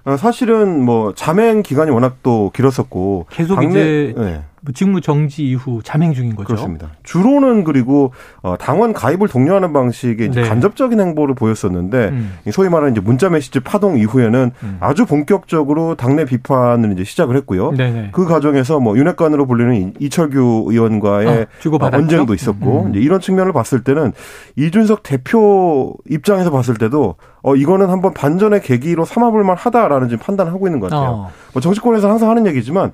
어, 0.07 0.17
사실은 0.17 0.85
뭐 0.85 1.13
자맹 1.15 1.63
기간이 1.63 1.91
워낙 1.91 2.19
또 2.23 2.53
길었었고 2.55 3.27
계속 3.29 3.57
당내, 3.57 3.69
이제 3.69 4.15
네. 4.17 4.43
뭐 4.63 4.73
직무 4.75 5.01
정지 5.01 5.45
이후 5.45 5.81
자맹 5.85 6.13
중인 6.13 6.35
거죠. 6.35 6.47
그렇습니다. 6.47 6.91
주로는 7.05 7.65
그리고 7.65 8.13
어, 8.43 8.57
당원 8.59 8.93
가입을 8.93 9.29
독려하는 9.29 9.73
방식의 9.73 10.31
네. 10.31 10.43
간접적인 10.43 10.99
행보를 10.99 11.35
보였었는데 11.35 12.09
음. 12.09 12.39
소위 12.51 12.69
말하는 12.69 12.93
이제 12.93 13.01
문자 13.01 13.29
메시지 13.29 13.61
파동 13.61 13.99
이후에는 13.99 14.51
음. 14.63 14.77
아주 14.81 15.07
본격적으로 15.07 15.95
당내 15.95 16.25
비판을 16.25 16.93
이제 16.93 17.05
시작을 17.05 17.37
했고요. 17.37 17.73
네네. 17.73 18.11
그 18.13 18.25
과정에서 18.27 18.81
뭐 18.81 18.97
윤핵관으로 18.97 19.47
불리는 19.47 19.95
이철규 19.99 20.67
의원과의 20.69 21.47
아, 21.81 21.91
언쟁도 21.93 22.35
있었고 22.35 22.85
음. 22.85 22.91
이제 22.91 23.01
이런 23.01 23.21
측면을 23.21 23.53
봤을 23.53 23.85
때는 23.85 24.13
이준석 24.57 25.03
대표 25.03 25.95
입장에서 26.09 26.51
봤을 26.51 26.75
때도 26.75 27.17
어 27.43 27.55
이거는 27.55 27.91
한번 27.91 28.13
반전의 28.13 28.63
계기로 28.63 29.05
삼아볼 29.05 29.45
만하다라는 29.45 30.09
지금 30.09 30.25
판단을 30.25 30.53
하고 30.53 30.67
있는 30.67 30.81
것 30.81 30.91
같아요. 30.91 31.11
어. 31.11 31.31
뭐 31.53 31.63
정치권에서 31.63 32.09
항상 32.11 32.31
하는 32.31 32.47
얘기지만 32.47 32.93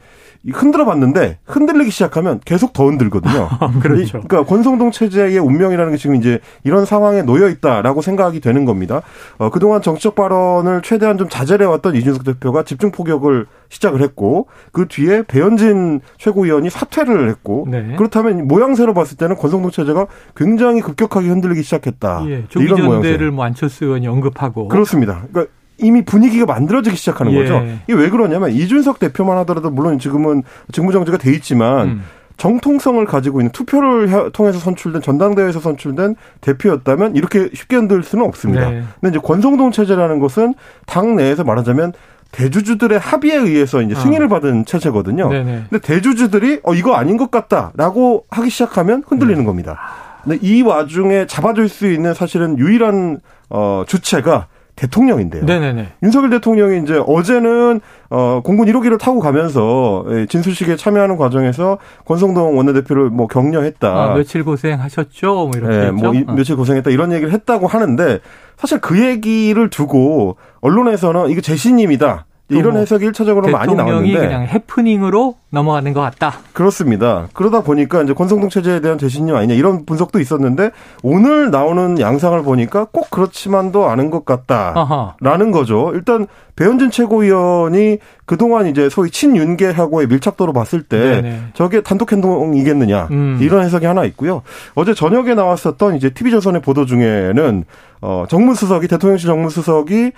흔들어 0.50 0.84
봤는데 0.84 1.38
흔들리기 1.44 1.90
시작하면 1.90 2.40
계속 2.44 2.72
더 2.72 2.86
흔들거든요. 2.86 3.48
그렇죠. 3.80 4.20
그러니까 4.22 4.44
권성동 4.44 4.90
체제의 4.90 5.38
운명이라는 5.38 5.92
게 5.92 5.96
지금 5.96 6.16
이제 6.16 6.40
이런 6.64 6.84
상황에 6.84 7.22
놓여 7.22 7.48
있다라고 7.48 8.02
생각이 8.02 8.40
되는 8.40 8.64
겁니다. 8.64 9.02
어, 9.38 9.50
그동안 9.50 9.82
정치적 9.82 10.14
발언을 10.16 10.82
최대한 10.82 11.16
좀 11.16 11.28
자제해 11.28 11.64
왔던 11.64 11.94
이준석 11.94 12.24
대표가 12.24 12.64
집중 12.64 12.90
포격을 12.90 13.46
시작을 13.68 14.02
했고 14.02 14.48
그 14.72 14.86
뒤에 14.88 15.22
배현진 15.22 16.00
최고위원이 16.18 16.70
사퇴를 16.70 17.28
했고 17.28 17.66
네. 17.70 17.94
그렇다면 17.96 18.48
모양새로 18.48 18.94
봤을 18.94 19.16
때는 19.16 19.36
권성동 19.36 19.70
체제가 19.70 20.06
굉장히 20.36 20.80
급격하게 20.80 21.28
흔들리기 21.28 21.62
시작했다. 21.62 22.24
예, 22.28 22.44
이런 22.56 22.84
모양새. 22.84 23.16
뭐 23.30 23.44
안철수 23.44 23.84
의원이 23.84 24.08
언급하고 24.08 24.68
그렇습니다. 24.68 25.22
그러니까 25.30 25.52
이미 25.82 26.04
분위기가 26.04 26.46
만들어지기 26.46 26.96
시작하는 26.96 27.32
예. 27.32 27.38
거죠. 27.38 27.62
이게 27.86 27.94
왜 27.94 28.10
그러냐면 28.10 28.50
이준석 28.50 28.98
대표만 28.98 29.36
하더라도 29.38 29.70
물론 29.70 29.98
지금은 29.98 30.42
직무정지가 30.72 31.18
돼 31.18 31.32
있지만 31.32 31.88
음. 31.88 32.02
정통성을 32.36 33.04
가지고 33.04 33.40
있는 33.40 33.52
투표를 33.52 34.30
통해서 34.32 34.58
선출된 34.58 35.02
전당대회에서 35.02 35.60
선출된 35.60 36.16
대표였다면 36.40 37.14
이렇게 37.14 37.50
쉽게 37.54 37.76
흔들 37.76 38.02
수는 38.02 38.24
없습니다. 38.24 38.70
네. 38.70 38.82
근데 39.00 39.16
이제 39.16 39.18
권성동 39.24 39.70
체제라는 39.70 40.18
것은 40.18 40.54
당 40.86 41.14
내에서 41.14 41.44
말하자면 41.44 41.92
대주주들의 42.32 42.98
합의에 42.98 43.36
의해서 43.36 43.82
이제 43.82 43.94
승인을 43.94 44.26
아. 44.26 44.28
받은 44.28 44.64
체제거든요. 44.64 45.28
네네. 45.28 45.64
근데 45.68 45.86
대주주들이 45.86 46.60
어 46.64 46.74
이거 46.74 46.94
아닌 46.94 47.16
것 47.16 47.30
같다라고 47.30 48.24
하기 48.30 48.50
시작하면 48.50 49.04
흔들리는 49.06 49.40
음. 49.40 49.46
겁니다. 49.46 49.78
근데 50.24 50.38
이 50.40 50.62
와중에 50.62 51.26
잡아줄 51.26 51.68
수 51.68 51.90
있는 51.90 52.14
사실은 52.14 52.58
유일한 52.58 53.20
어 53.50 53.84
주체가 53.86 54.46
대통령인데요. 54.76 55.44
네네네. 55.44 55.88
윤석열 56.02 56.30
대통령이 56.30 56.82
이제 56.82 57.02
어제는 57.06 57.80
어 58.10 58.40
공군 58.42 58.66
1호기를 58.68 58.98
타고 58.98 59.20
가면서 59.20 60.04
예, 60.10 60.26
진수식에 60.26 60.76
참여하는 60.76 61.16
과정에서 61.16 61.78
권성동 62.06 62.56
원내대표를 62.56 63.10
뭐 63.10 63.26
격려했다. 63.26 63.88
아, 63.88 64.14
며칠 64.14 64.44
고생하셨죠. 64.44 65.34
뭐 65.34 65.50
이렇게 65.54 65.76
네, 65.76 65.90
뭐 65.90 66.14
이, 66.14 66.24
어. 66.26 66.32
며칠 66.32 66.56
고생했다 66.56 66.90
이런 66.90 67.12
얘기를 67.12 67.32
했다고 67.32 67.66
하는데 67.66 68.20
사실 68.56 68.80
그 68.80 69.04
얘기를 69.04 69.68
두고 69.68 70.36
언론에서는 70.60 71.28
이게 71.30 71.40
재신임이다. 71.40 72.26
이런 72.48 72.76
해석이 72.76 73.04
일차적으로 73.06 73.50
많이 73.50 73.74
나왔는데 73.74 74.18
그냥 74.18 74.42
해프닝으로 74.42 75.36
넘어가는 75.50 75.92
것 75.92 76.00
같다. 76.00 76.38
그렇습니다. 76.52 77.28
그러다 77.32 77.62
보니까 77.62 78.02
이제 78.02 78.12
권성동 78.12 78.48
체제에 78.48 78.80
대한 78.80 78.98
재신임 78.98 79.34
아니냐 79.34 79.54
이런 79.54 79.84
분석도 79.84 80.20
있었는데 80.20 80.70
오늘 81.02 81.50
나오는 81.50 82.00
양상을 82.00 82.42
보니까 82.42 82.86
꼭 82.90 83.10
그렇지만도 83.10 83.88
않은 83.88 84.10
것 84.10 84.24
같다라는. 84.24 85.52
거죠. 85.52 85.90
일단 85.94 86.26
배현진 86.56 86.90
최고위원이 86.90 87.98
그동안 88.24 88.66
이제 88.66 88.88
소위 88.88 89.10
친윤계하고의 89.10 90.06
밀착도로 90.06 90.52
봤을 90.52 90.82
때 90.82 91.20
네네. 91.20 91.40
저게 91.54 91.82
단독 91.82 92.12
행동이겠느냐 92.12 93.08
음. 93.10 93.38
이런 93.40 93.64
해석이 93.64 93.84
하나 93.84 94.04
있고요. 94.04 94.42
어제 94.74 94.94
저녁에 94.94 95.34
나왔었던 95.34 95.96
이제 95.96 96.10
TV조선의 96.10 96.62
보도 96.62 96.86
중에는 96.86 97.64
어 98.00 98.24
정무수석이 98.28 98.88
대통령실 98.88 99.28
정무수석이 99.28 100.12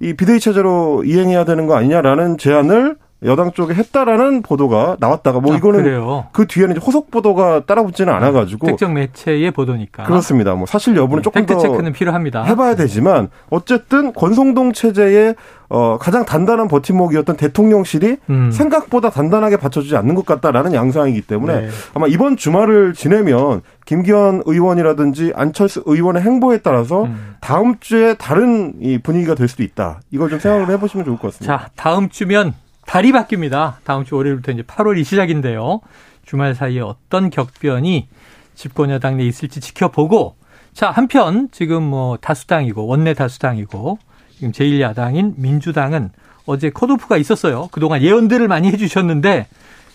이 0.00 0.14
비대위 0.14 0.40
체제로 0.40 1.02
이행해야 1.04 1.44
되는 1.44 1.66
거 1.66 1.76
아니냐라는 1.76 2.38
제안을 2.38 2.96
여당 3.24 3.52
쪽에 3.52 3.74
했다라는 3.74 4.42
보도가 4.42 4.96
나왔다가 5.00 5.40
뭐 5.40 5.54
아, 5.54 5.56
이거는 5.56 5.82
그래요? 5.82 6.26
그 6.32 6.46
뒤에는 6.46 6.76
호속 6.78 7.10
보도가 7.10 7.64
따라붙지는 7.66 8.12
아, 8.12 8.16
않아가지고 8.16 8.66
특정 8.66 8.94
매체의 8.94 9.50
보도니까 9.50 10.04
그렇습니다. 10.04 10.54
뭐 10.54 10.66
사실 10.66 10.96
여부는 10.96 11.22
네, 11.22 11.22
조금 11.22 11.46
더 11.46 11.58
체크는 11.58 11.92
필요합니다. 11.92 12.44
해봐야 12.44 12.76
되지만 12.76 13.28
어쨌든 13.50 14.12
권성동 14.12 14.72
체제의 14.72 15.34
어, 15.70 15.98
가장 15.98 16.24
단단한 16.24 16.68
버팀목이었던 16.68 17.36
대통령실이 17.36 18.16
음. 18.30 18.50
생각보다 18.50 19.10
단단하게 19.10 19.56
받쳐주지 19.56 19.96
않는 19.96 20.14
것 20.14 20.26
같다라는 20.26 20.74
양상이기 20.74 21.22
때문에 21.22 21.60
네. 21.62 21.68
아마 21.94 22.06
이번 22.06 22.36
주말을 22.36 22.92
지내면 22.92 23.62
김기현 23.86 24.42
의원이라든지 24.46 25.32
안철수 25.34 25.82
의원의 25.86 26.22
행보에 26.22 26.58
따라서 26.58 27.04
음. 27.04 27.34
다음 27.40 27.76
주에 27.80 28.14
다른 28.14 28.74
이 28.80 28.98
분위기가 28.98 29.34
될 29.34 29.48
수도 29.48 29.62
있다. 29.62 30.00
이걸 30.10 30.30
좀 30.30 30.38
생각을 30.38 30.68
해보시면 30.70 31.04
좋을 31.06 31.18
것 31.18 31.32
같습니다. 31.32 31.58
자, 31.58 31.68
다음 31.74 32.08
주면 32.08 32.54
달이 32.86 33.12
바뀝니다. 33.12 33.76
다음 33.84 34.04
주 34.04 34.16
월요일부터 34.16 34.52
이제 34.52 34.62
8월이 34.62 35.04
시작인데요. 35.04 35.80
주말 36.24 36.54
사이에 36.54 36.80
어떤 36.80 37.30
격변이 37.30 38.08
집권 38.54 38.90
여당 38.90 39.16
내에 39.16 39.26
있을지 39.26 39.60
지켜보고 39.60 40.36
자, 40.72 40.90
한편 40.90 41.48
지금 41.52 41.82
뭐 41.82 42.16
다수당이고 42.16 42.86
원내 42.86 43.14
다수당이고 43.14 43.98
지금 44.34 44.52
제1야당인 44.52 45.34
민주당은 45.36 46.10
어제 46.46 46.70
컷오프가 46.70 47.16
있었어요. 47.16 47.68
그동안 47.70 48.02
예언들을 48.02 48.48
많이 48.48 48.68
해 48.70 48.76
주셨는데 48.76 49.46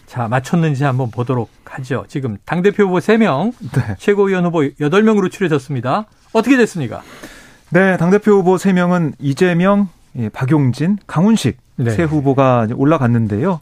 자, 0.06 0.28
맞췄는지 0.28 0.84
한번 0.84 1.12
보도록 1.12 1.50
하죠. 1.66 2.06
지금 2.08 2.38
당대표 2.46 2.86
후보 2.86 2.98
3명, 2.98 3.54
네. 3.74 3.96
최고위원 4.00 4.46
후보 4.46 4.62
8명으로 4.62 5.30
추려졌습니다. 5.30 6.06
어떻게 6.34 6.58
됐습니까? 6.58 7.04
네, 7.70 7.96
당대표 7.98 8.32
후보 8.32 8.56
3명은 8.56 9.14
이재명, 9.20 9.90
예, 10.16 10.30
박용진, 10.30 10.98
강훈식 11.06 11.58
네. 11.80 11.92
세 11.92 12.04
후보가 12.04 12.68
올라갔는데요. 12.76 13.60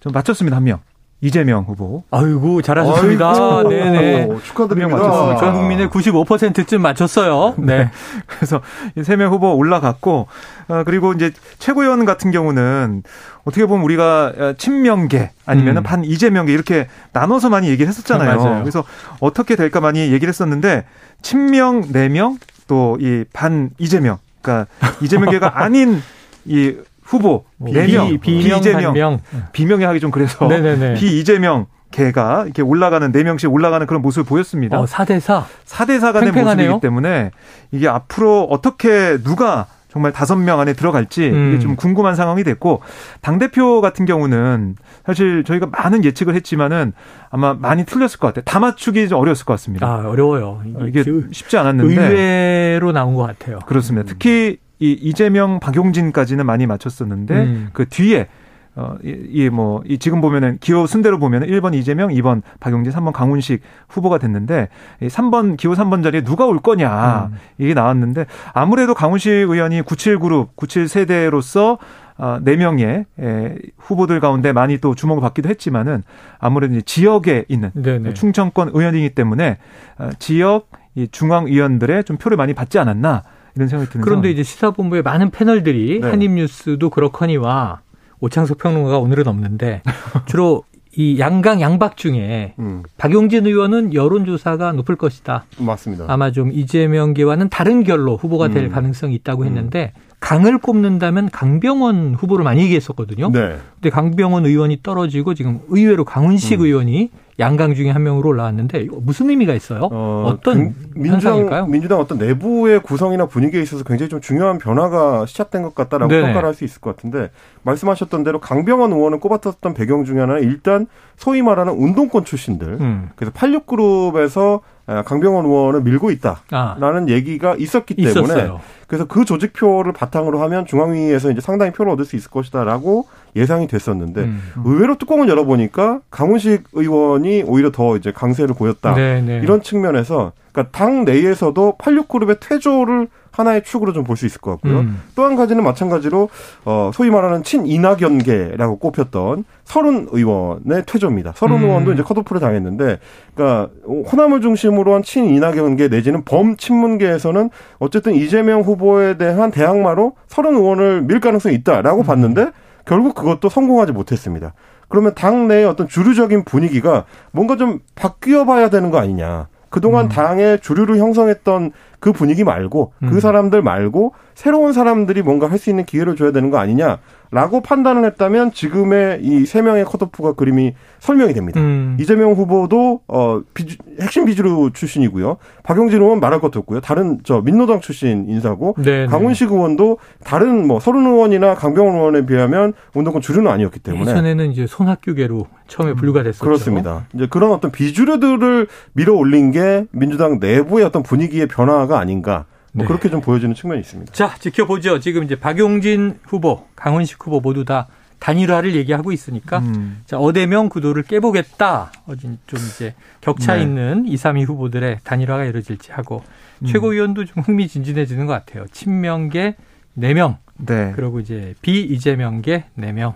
좀 0.00 0.12
맞췄습니다, 0.12 0.56
한 0.56 0.64
명. 0.64 0.80
이재명 1.24 1.62
후보. 1.62 2.02
아이고 2.10 2.62
잘하셨습니다. 2.62 3.28
아이고, 3.30 3.68
네네 3.68 4.28
축하드립니다. 4.42 4.96
맞췄습니다. 4.96 5.38
전 5.40 5.54
국민의 5.54 5.86
95%쯤 5.88 6.82
맞췄어요. 6.82 7.54
네. 7.58 7.90
그래서 8.26 8.60
세 9.04 9.14
명 9.14 9.32
후보 9.32 9.54
올라갔고 9.54 10.26
어, 10.66 10.82
그리고 10.84 11.12
이제 11.12 11.30
최고위원 11.60 12.04
같은 12.06 12.32
경우는 12.32 13.04
어떻게 13.44 13.66
보면 13.66 13.84
우리가 13.84 14.54
친명계 14.58 15.30
아니면 15.46 15.76
음. 15.76 15.82
반 15.84 16.04
이재명계 16.04 16.52
이렇게 16.52 16.88
나눠서 17.12 17.50
많이 17.50 17.68
얘기를 17.68 17.86
했었잖아요. 17.88 18.36
맞아요. 18.42 18.60
그래서 18.62 18.82
어떻게 19.20 19.54
될까 19.54 19.80
많이 19.80 20.00
얘기를 20.10 20.28
했었는데 20.28 20.84
친명 21.22 21.82
4명 21.82 22.38
또 22.66 22.96
이 23.00 23.24
반 23.32 23.70
이재명 23.78 24.18
그러니까 24.40 24.66
이재명계가 25.00 25.52
아닌 25.62 26.02
이 26.46 26.74
후보 27.12 27.44
네명 27.58 28.18
비이재명 28.20 28.94
명. 28.94 29.20
비명이 29.52 29.84
하기 29.84 30.00
좀 30.00 30.10
그래서 30.10 30.46
네네네. 30.48 30.94
비이재명 30.94 31.66
개가 31.90 32.44
이렇게 32.44 32.62
올라가는 32.62 33.12
네 33.12 33.22
명씩 33.22 33.52
올라가는 33.52 33.86
그런 33.86 34.00
모습을 34.00 34.24
보였습니다. 34.24 34.80
어, 34.80 34.86
4대 34.86 35.20
4. 35.20 35.44
4대 35.66 36.00
4가 36.00 36.20
된 36.20 36.44
모습이기 36.44 36.80
때문에 36.80 37.30
이게 37.70 37.86
앞으로 37.86 38.44
어떻게 38.50 39.18
누가 39.22 39.66
정말 39.90 40.10
다섯 40.10 40.36
명 40.36 40.58
안에 40.58 40.72
들어갈지 40.72 41.28
음. 41.28 41.50
이게 41.50 41.58
좀 41.58 41.76
궁금한 41.76 42.14
상황이 42.14 42.42
됐고 42.44 42.80
당 43.20 43.38
대표 43.38 43.82
같은 43.82 44.06
경우는 44.06 44.76
사실 45.04 45.44
저희가 45.44 45.66
많은 45.66 46.02
예측을 46.02 46.34
했지만은 46.34 46.94
아마 47.28 47.52
많이 47.52 47.84
틀렸을 47.84 48.18
것 48.18 48.28
같아요. 48.28 48.42
다 48.46 48.58
맞추기 48.58 49.10
좀 49.10 49.18
어려웠을 49.20 49.44
것 49.44 49.52
같습니다. 49.52 49.86
아 49.86 50.08
어려워요. 50.08 50.62
이게 50.88 51.04
쉽지 51.30 51.58
않았는데 51.58 52.08
의외로 52.08 52.92
나온 52.92 53.14
것 53.14 53.24
같아요. 53.26 53.58
그렇습니다. 53.66 54.08
특히 54.08 54.56
이 54.82 54.98
이재명, 55.00 55.60
박용진까지는 55.60 56.44
많이 56.44 56.66
맞췄었는데 56.66 57.34
음. 57.34 57.68
그 57.72 57.88
뒤에 57.88 58.26
어, 58.74 58.96
이, 59.04 59.50
뭐, 59.50 59.82
이 59.86 59.98
지금 59.98 60.20
보면은 60.20 60.56
기호 60.60 60.86
순대로 60.86 61.18
보면은 61.18 61.46
1번 61.46 61.74
이재명, 61.74 62.08
2번 62.08 62.40
박용진, 62.58 62.92
3번 62.92 63.12
강훈식 63.12 63.60
후보가 63.88 64.18
됐는데 64.18 64.70
이 65.02 65.06
3번 65.08 65.56
기호 65.56 65.74
3번 65.74 66.02
자리에 66.02 66.22
누가 66.22 66.46
올 66.46 66.58
거냐 66.58 67.28
음. 67.30 67.36
이게 67.58 67.74
나왔는데 67.74 68.26
아무래도 68.54 68.94
강훈식 68.94 69.30
의원이 69.30 69.82
97 69.82 70.18
그룹, 70.18 70.56
97 70.56 70.88
세대로서 70.88 71.78
어, 72.16 72.38
4명의 72.44 73.04
에, 73.20 73.56
후보들 73.76 74.18
가운데 74.20 74.52
많이 74.52 74.78
또 74.78 74.94
주목을 74.94 75.20
받기도 75.20 75.48
했지만은 75.48 76.02
아무래도 76.38 76.80
지역에 76.80 77.44
있는 77.48 77.70
네네. 77.74 78.14
충청권 78.14 78.70
의원이기 78.72 79.10
때문에 79.10 79.58
어, 79.98 80.10
지역 80.18 80.70
이 80.94 81.08
중앙 81.08 81.46
의원들의 81.46 82.04
좀 82.04 82.16
표를 82.16 82.36
많이 82.36 82.52
받지 82.52 82.78
않았나 82.78 83.22
이런 83.54 83.68
생각이 83.68 83.90
드는 83.90 84.04
그런데 84.04 84.30
이제 84.30 84.42
시사본부의 84.42 85.02
많은 85.02 85.30
패널들이 85.30 86.00
네. 86.00 86.08
한입뉴스도 86.08 86.90
그렇거니와 86.90 87.80
오창석 88.20 88.58
평론가가 88.58 88.98
오늘은 88.98 89.26
없는데 89.26 89.82
주로 90.26 90.64
이 90.94 91.18
양강 91.18 91.60
양박 91.60 91.96
중에 91.96 92.54
음. 92.58 92.82
박용진 92.98 93.46
의원은 93.46 93.94
여론조사가 93.94 94.72
높을 94.72 94.96
것이다. 94.96 95.44
맞습니다. 95.58 96.04
아마 96.08 96.30
좀 96.30 96.52
이재명계와는 96.52 97.48
다른 97.48 97.82
결로 97.82 98.16
후보가 98.16 98.48
될 98.48 98.64
음. 98.64 98.70
가능성이 98.70 99.14
있다고 99.14 99.42
음. 99.42 99.46
했는데 99.46 99.92
음. 99.96 100.11
강을 100.22 100.58
꼽는다면 100.58 101.30
강병원 101.30 102.14
후보를 102.14 102.44
많이 102.44 102.62
얘기했었거든요. 102.62 103.32
네. 103.32 103.58
근데 103.74 103.90
강병원 103.90 104.46
의원이 104.46 104.78
떨어지고 104.84 105.34
지금 105.34 105.58
의외로 105.68 106.04
강훈식 106.04 106.60
음. 106.60 106.66
의원이 106.66 107.10
양강 107.40 107.74
중에 107.74 107.90
한 107.90 108.04
명으로 108.04 108.28
올라왔는데 108.28 108.86
무슨 109.02 109.30
의미가 109.30 109.52
있어요? 109.54 109.88
어, 109.90 110.38
떤그 110.44 110.74
민주당, 110.94 111.14
현상일까요? 111.14 111.66
민주당 111.66 111.98
어떤 111.98 112.18
내부의 112.18 112.80
구성이나 112.82 113.26
분위기에 113.26 113.60
있어서 113.62 113.82
굉장히 113.82 114.10
좀 114.10 114.20
중요한 114.20 114.58
변화가 114.58 115.26
시작된 115.26 115.62
것 115.62 115.74
같다라고 115.74 116.12
네 116.12 116.20
평가를 116.22 116.46
할 116.46 116.54
수 116.54 116.64
있을 116.64 116.80
것 116.80 116.94
같은데 116.94 117.30
말씀하셨던 117.64 118.22
대로 118.22 118.38
강병원 118.38 118.92
의원은 118.92 119.18
꼽았던 119.18 119.74
배경 119.74 120.04
중에 120.04 120.20
하나는 120.20 120.42
일단 120.44 120.86
소위 121.16 121.42
말하는 121.42 121.72
운동권 121.72 122.24
출신들 122.24 122.76
음. 122.80 123.08
그래서 123.16 123.32
86그룹에서 123.32 124.60
강병원 124.86 125.44
의원을 125.46 125.82
밀고 125.82 126.10
있다라는 126.10 127.04
아. 127.04 127.06
얘기가 127.08 127.54
있었기 127.56 127.94
때문에 127.94 128.10
있었어요. 128.10 128.60
그래서 128.86 129.06
그 129.06 129.24
조직표를 129.24 129.92
바탕으로 129.92 130.40
하면 130.42 130.66
중앙위에서 130.66 131.30
이제 131.30 131.40
상당히 131.40 131.72
표를 131.72 131.92
얻을 131.92 132.04
수 132.04 132.16
있을 132.16 132.30
것이다라고 132.30 133.06
예상이 133.36 133.66
됐었는데 133.66 134.20
음. 134.20 134.42
의외로 134.64 134.96
뚜껑을 134.96 135.28
열어보니까 135.28 136.00
강훈식 136.10 136.64
의원이 136.72 137.44
오히려 137.46 137.70
더 137.70 137.96
이제 137.96 138.12
강세를 138.12 138.54
보였다 138.54 138.94
네네. 138.94 139.20
네. 139.22 139.40
이런 139.42 139.62
측면에서 139.62 140.32
그러니까 140.52 140.76
당 140.76 141.04
내에서도 141.04 141.76
86그룹의 141.78 142.40
퇴조를 142.40 143.08
하나의 143.32 143.64
축으로 143.64 143.92
좀 143.92 144.04
볼 144.04 144.16
수 144.16 144.26
있을 144.26 144.40
것 144.40 144.52
같고요. 144.52 144.80
음. 144.80 145.02
또한 145.16 145.36
가지는 145.36 145.64
마찬가지로 145.64 146.28
어 146.64 146.90
소위 146.94 147.10
말하는 147.10 147.42
친이낙연계라고 147.42 148.78
꼽혔던 148.78 149.44
서른 149.64 150.06
의원의 150.10 150.84
퇴조입니다. 150.86 151.32
서른 151.34 151.56
음. 151.56 151.64
의원도 151.64 151.92
이제 151.94 152.02
컷오프를 152.02 152.40
당했는데, 152.40 152.98
그러니까 153.34 153.70
호남을 153.88 154.40
중심으로 154.42 154.94
한 154.94 155.02
친이낙연계 155.02 155.88
내지는 155.88 156.24
범친문계에서는 156.24 157.50
어쨌든 157.78 158.14
이재명 158.14 158.60
후보에 158.60 159.16
대한 159.16 159.50
대항마로 159.50 160.12
서른 160.28 160.54
의원을 160.54 161.02
밀 161.02 161.20
가능성이 161.20 161.54
있다라고 161.56 162.02
음. 162.02 162.04
봤는데 162.04 162.50
결국 162.84 163.14
그것도 163.14 163.48
성공하지 163.48 163.92
못했습니다. 163.92 164.52
그러면 164.88 165.14
당내의 165.14 165.64
어떤 165.64 165.88
주류적인 165.88 166.44
분위기가 166.44 167.04
뭔가 167.30 167.56
좀 167.56 167.80
바뀌어 167.94 168.44
봐야 168.44 168.68
되는 168.68 168.90
거 168.90 168.98
아니냐. 168.98 169.48
그동안 169.72 170.04
음. 170.04 170.08
당의 170.10 170.60
주류를 170.60 170.98
형성했던 170.98 171.72
그 171.98 172.12
분위기 172.12 172.44
말고 172.44 172.92
그 173.00 173.06
음. 173.06 173.20
사람들 173.20 173.62
말고 173.62 174.12
새로운 174.34 174.72
사람들이 174.72 175.22
뭔가 175.22 175.50
할 175.50 175.58
수 175.58 175.70
있는 175.70 175.84
기회를 175.84 176.14
줘야 176.14 176.30
되는 176.30 176.50
거 176.50 176.58
아니냐 176.58 176.98
라고 177.32 177.62
판단을 177.62 178.04
했다면 178.04 178.52
지금의 178.52 179.20
이 179.22 179.46
세 179.46 179.62
명의 179.62 179.84
컷오프가 179.84 180.34
그림이 180.34 180.74
설명이 181.00 181.32
됩니다. 181.32 181.58
음. 181.60 181.96
이재명 181.98 182.32
후보도 182.32 183.00
어 183.08 183.40
비주, 183.54 183.78
핵심 184.00 184.26
비주류 184.26 184.70
출신이고요. 184.74 185.38
박용진 185.62 186.00
의원 186.00 186.20
말할 186.20 186.40
것도 186.40 186.58
없고요. 186.60 186.80
다른 186.80 187.18
저 187.24 187.40
민노당 187.40 187.80
출신 187.80 188.26
인사고 188.28 188.74
네네. 188.78 188.98
네. 188.98 189.06
강훈식 189.06 189.50
의원도 189.50 189.96
다른 190.24 190.66
뭐 190.66 190.78
서른 190.78 191.06
의원이나 191.06 191.54
강병원 191.54 191.96
의원에 191.96 192.26
비하면 192.26 192.74
운동권 192.94 193.22
주류는 193.22 193.50
아니었기 193.50 193.80
때문에 193.80 194.10
예전에는 194.10 194.52
이제 194.52 194.66
손학규계로 194.66 195.46
처음에 195.68 195.94
분류가 195.94 196.22
됐었죠. 196.22 196.44
그렇습니다. 196.44 197.06
이제 197.14 197.26
그런 197.30 197.50
어떤 197.52 197.72
비주류들을 197.72 198.66
밀어 198.92 199.14
올린 199.14 199.50
게 199.52 199.86
민주당 199.90 200.38
내부의 200.38 200.84
어떤 200.84 201.02
분위기의 201.02 201.46
변화가 201.48 201.98
아닌가 201.98 202.44
뭐 202.72 202.84
네. 202.84 202.88
그렇게 202.88 203.10
좀 203.10 203.20
보여지는 203.20 203.54
측면이 203.54 203.80
있습니다. 203.80 204.12
자, 204.12 204.34
지켜보죠. 204.38 205.00
지금 205.00 205.24
이제 205.24 205.36
박용진 205.38 206.18
후보, 206.24 206.66
강훈식 206.74 207.18
후보 207.24 207.40
모두 207.40 207.64
다 207.64 207.86
단일화를 208.18 208.74
얘기하고 208.76 209.12
있으니까 209.12 209.58
음. 209.58 210.02
자, 210.06 210.16
어대명 210.18 210.68
구도를 210.68 211.02
깨보겠다. 211.02 211.92
어좀 212.06 212.38
이제 212.54 212.94
격차 213.20 213.56
네. 213.56 213.62
있는 213.62 214.06
2, 214.06 214.14
3위 214.14 214.46
후보들의 214.46 215.00
단일화가 215.04 215.44
이루어질지 215.44 215.92
하고 215.92 216.22
음. 216.60 216.66
최고위원도 216.66 217.24
좀 217.26 217.42
흥미진진해지는 217.42 218.26
것 218.26 218.32
같아요. 218.32 218.64
친명계 218.72 219.56
4명. 219.98 220.36
네. 220.56 220.92
그리고 220.94 221.18
이제 221.20 221.54
비이재명계 221.62 222.64
4명. 222.78 223.14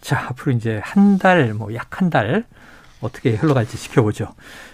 자, 0.00 0.26
앞으로 0.28 0.52
이제 0.52 0.80
한 0.84 1.18
달, 1.18 1.54
뭐 1.54 1.72
약 1.74 2.00
한 2.00 2.10
달 2.10 2.44
어떻게 3.00 3.34
흘러갈지 3.34 3.76
지켜보죠. 3.78 4.32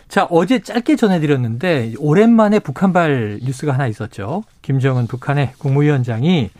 자, 0.08 0.26
어제 0.30 0.60
짧게 0.60 0.96
전해드렸는데 0.96 1.94
오랜만에 1.98 2.60
북한발 2.60 3.40
뉴스가 3.42 3.74
하나 3.74 3.86
있었죠. 3.86 4.42
김정은 4.62 5.06
북한의 5.06 5.52
국무위원장이 5.58 6.50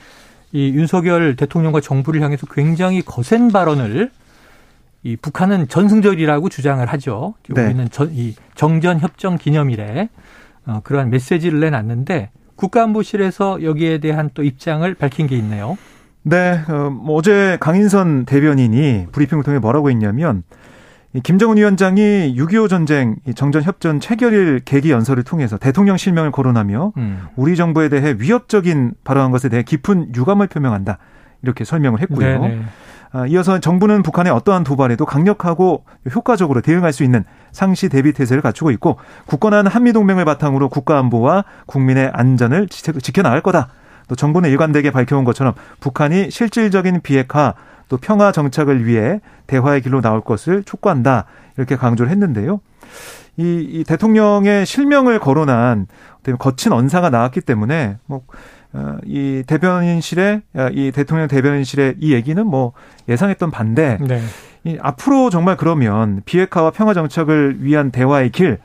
이 0.52 0.68
윤석열 0.68 1.34
대통령과 1.34 1.80
정부를 1.80 2.20
향해서 2.20 2.46
굉장히 2.46 3.02
거센 3.02 3.48
발언을 3.50 4.10
이 5.02 5.16
북한은 5.16 5.68
전승절이라고 5.68 6.48
주장을 6.50 6.84
하죠. 6.84 7.34
네. 7.48 7.64
우리는 7.64 7.88
전, 7.90 8.10
이 8.12 8.34
정전 8.54 9.00
협정 9.00 9.38
기념일에 9.38 10.10
어, 10.66 10.80
그러한 10.84 11.08
메시지를 11.08 11.60
내놨는데 11.60 12.30
국가안보실에서 12.56 13.62
여기에 13.62 13.98
대한 13.98 14.30
또 14.34 14.42
입장을 14.42 14.92
밝힌 14.94 15.26
게 15.26 15.36
있네요. 15.36 15.78
네, 16.22 16.60
어, 16.68 16.90
뭐 16.90 17.16
어제 17.16 17.56
강인선 17.60 18.26
대변인이 18.26 19.06
브리핑을 19.12 19.44
통해 19.44 19.58
뭐라고 19.58 19.88
했냐면 19.88 20.42
김정은 21.22 21.56
위원장이 21.56 22.34
6.25 22.36 22.68
전쟁 22.68 23.16
정전 23.34 23.62
협전 23.62 24.00
체결일 24.00 24.60
계기 24.64 24.90
연설을 24.90 25.22
통해서 25.22 25.56
대통령 25.56 25.96
실명을 25.96 26.30
거론하며 26.30 26.92
음. 26.96 27.26
우리 27.36 27.56
정부에 27.56 27.88
대해 27.88 28.16
위협적인 28.18 28.94
발언한 29.04 29.30
것에 29.30 29.48
대해 29.48 29.62
깊은 29.62 30.14
유감을 30.14 30.48
표명한다. 30.48 30.98
이렇게 31.42 31.64
설명을 31.64 32.00
했고요. 32.00 32.40
네네. 32.40 32.62
아, 33.10 33.26
이어서 33.26 33.58
정부는 33.58 34.02
북한의 34.02 34.32
어떠한 34.32 34.64
도발에도 34.64 35.06
강력하고 35.06 35.84
효과적으로 36.14 36.60
대응할 36.60 36.92
수 36.92 37.04
있는 37.04 37.24
상시 37.52 37.88
대비 37.88 38.12
태세를 38.12 38.42
갖추고 38.42 38.70
있고 38.72 38.98
굳건한 39.26 39.66
한미 39.66 39.92
동맹을 39.92 40.24
바탕으로 40.24 40.68
국가 40.68 40.98
안보와 40.98 41.44
국민의 41.66 42.10
안전을 42.12 42.68
지켜나갈 42.68 43.40
거다. 43.40 43.68
또 44.08 44.16
정부는 44.16 44.50
일관되게 44.50 44.90
밝혀온 44.90 45.24
것처럼 45.24 45.54
북한이 45.80 46.30
실질적인 46.30 47.02
비핵화 47.02 47.54
또 47.88 47.96
평화 47.96 48.32
정착을 48.32 48.86
위해 48.86 49.20
대화의 49.46 49.82
길로 49.82 50.00
나올 50.00 50.20
것을 50.20 50.62
촉구한다. 50.64 51.24
이렇게 51.56 51.76
강조를 51.76 52.10
했는데요. 52.10 52.60
이, 53.36 53.66
이 53.70 53.84
대통령의 53.84 54.66
실명을 54.66 55.20
거론한 55.20 55.86
거친 56.38 56.72
언사가 56.72 57.08
나왔기 57.08 57.40
때문에 57.40 57.96
뭐, 58.06 58.22
어, 58.72 58.96
이 59.04 59.42
대변인실의, 59.46 60.42
이 60.72 60.92
대통령 60.92 61.28
대변인실의 61.28 61.96
이 62.00 62.12
얘기는 62.12 62.46
뭐 62.46 62.72
예상했던 63.08 63.50
반대. 63.50 63.98
네. 64.00 64.20
앞으로 64.80 65.30
정말 65.30 65.56
그러면 65.56 66.20
비핵화와 66.26 66.72
평화 66.72 66.92
정착을 66.92 67.58
위한 67.60 67.90
대화의 67.90 68.30
길 68.30 68.58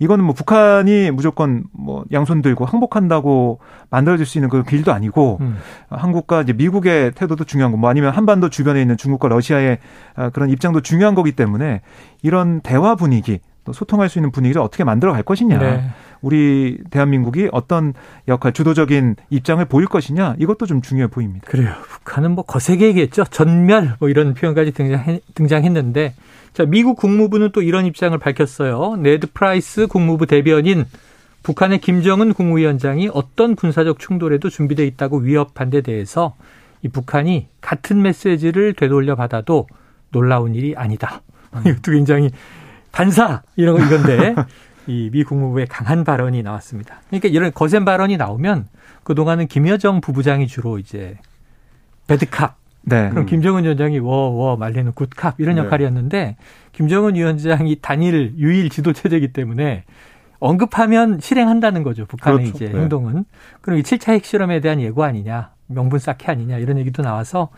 이거는 0.00 0.24
뭐 0.24 0.34
북한이 0.34 1.10
무조건 1.12 1.64
뭐 1.72 2.04
양손 2.10 2.42
들고 2.42 2.64
항복한다고 2.64 3.60
만들어질 3.90 4.26
수 4.26 4.38
있는 4.38 4.48
그 4.48 4.64
길도 4.64 4.92
아니고 4.92 5.38
음. 5.42 5.58
한국과 5.90 6.42
이제 6.42 6.52
미국의 6.54 7.12
태도도 7.12 7.44
중요한 7.44 7.70
거, 7.70 7.76
뭐 7.76 7.88
아니면 7.90 8.12
한반도 8.12 8.48
주변에 8.48 8.80
있는 8.80 8.96
중국과 8.96 9.28
러시아의 9.28 9.78
아, 10.16 10.30
그런 10.30 10.50
입장도 10.50 10.80
중요한 10.80 11.14
거기 11.14 11.32
때문에 11.32 11.82
이런 12.22 12.60
대화 12.62 12.94
분위기 12.94 13.40
또 13.64 13.74
소통할 13.74 14.08
수 14.08 14.18
있는 14.18 14.32
분위기를 14.32 14.62
어떻게 14.62 14.84
만들어 14.84 15.12
갈 15.12 15.22
것이냐. 15.22 15.58
네. 15.58 15.90
우리 16.22 16.78
대한민국이 16.90 17.48
어떤 17.52 17.92
역할, 18.26 18.52
주도적인 18.52 19.16
입장을 19.28 19.62
보일 19.66 19.86
것이냐 19.86 20.36
이것도 20.38 20.64
좀 20.64 20.80
중요해 20.80 21.08
보입니다. 21.08 21.46
그래요. 21.46 21.74
북한은 21.88 22.32
뭐 22.32 22.44
거세게 22.44 22.86
얘기했죠. 22.88 23.24
전멸 23.24 23.96
뭐 24.00 24.08
이런 24.08 24.32
표현까지 24.32 24.72
등장했, 24.72 25.22
등장했는데 25.34 26.14
자 26.52 26.64
미국 26.64 26.96
국무부는 26.96 27.50
또 27.52 27.62
이런 27.62 27.86
입장을 27.86 28.16
밝혔어요. 28.18 28.96
네드 28.96 29.32
프라이스 29.32 29.86
국무부 29.86 30.26
대변인 30.26 30.84
북한의 31.42 31.80
김정은 31.80 32.34
국무위원장이 32.34 33.08
어떤 33.12 33.56
군사적 33.56 33.98
충돌에도 33.98 34.50
준비돼 34.50 34.86
있다고 34.86 35.18
위협한 35.18 35.70
데 35.70 35.80
대해서 35.80 36.34
이 36.82 36.88
북한이 36.88 37.48
같은 37.60 38.02
메시지를 38.02 38.74
되돌려 38.74 39.14
받아도 39.16 39.66
놀라운 40.10 40.54
일이 40.54 40.74
아니다. 40.76 41.22
음. 41.54 41.62
이것도 41.64 41.92
굉장히 41.92 42.30
반사 42.92 43.42
이런 43.56 43.76
이건데 43.76 44.34
이 44.86 45.08
미 45.12 45.22
국무부의 45.24 45.66
강한 45.66 46.04
발언이 46.04 46.42
나왔습니다. 46.42 47.00
그러니까 47.08 47.28
이런 47.28 47.52
거센 47.54 47.84
발언이 47.84 48.16
나오면 48.16 48.66
그 49.04 49.14
동안은 49.14 49.46
김여정 49.46 50.00
부부장이 50.00 50.46
주로 50.46 50.78
이제 50.78 51.16
배드캅 52.06 52.54
네. 52.90 53.08
그럼 53.08 53.24
김정은 53.24 53.64
위원장이 53.64 53.98
워워 54.00 54.56
말리는 54.56 54.92
굿캅 54.92 55.36
이런 55.38 55.54
네. 55.54 55.62
역할이었는데 55.62 56.36
김정은 56.72 57.14
위원장이 57.14 57.78
단일 57.80 58.34
유일 58.36 58.68
지도 58.68 58.92
체제이기 58.92 59.32
때문에 59.32 59.84
언급하면 60.40 61.20
실행한다는 61.20 61.82
거죠. 61.82 62.06
북한의 62.06 62.50
그렇죠. 62.50 62.64
이제 62.64 62.72
네. 62.72 62.80
행동은. 62.80 63.24
그럼 63.60 63.78
이 63.78 63.82
7차 63.82 64.12
핵실험에 64.12 64.60
대한 64.60 64.80
예고 64.80 65.04
아니냐, 65.04 65.52
명분 65.66 65.98
쌓기 65.98 66.26
아니냐 66.26 66.58
이런 66.58 66.78
얘기도 66.78 67.02
나와서 67.02 67.50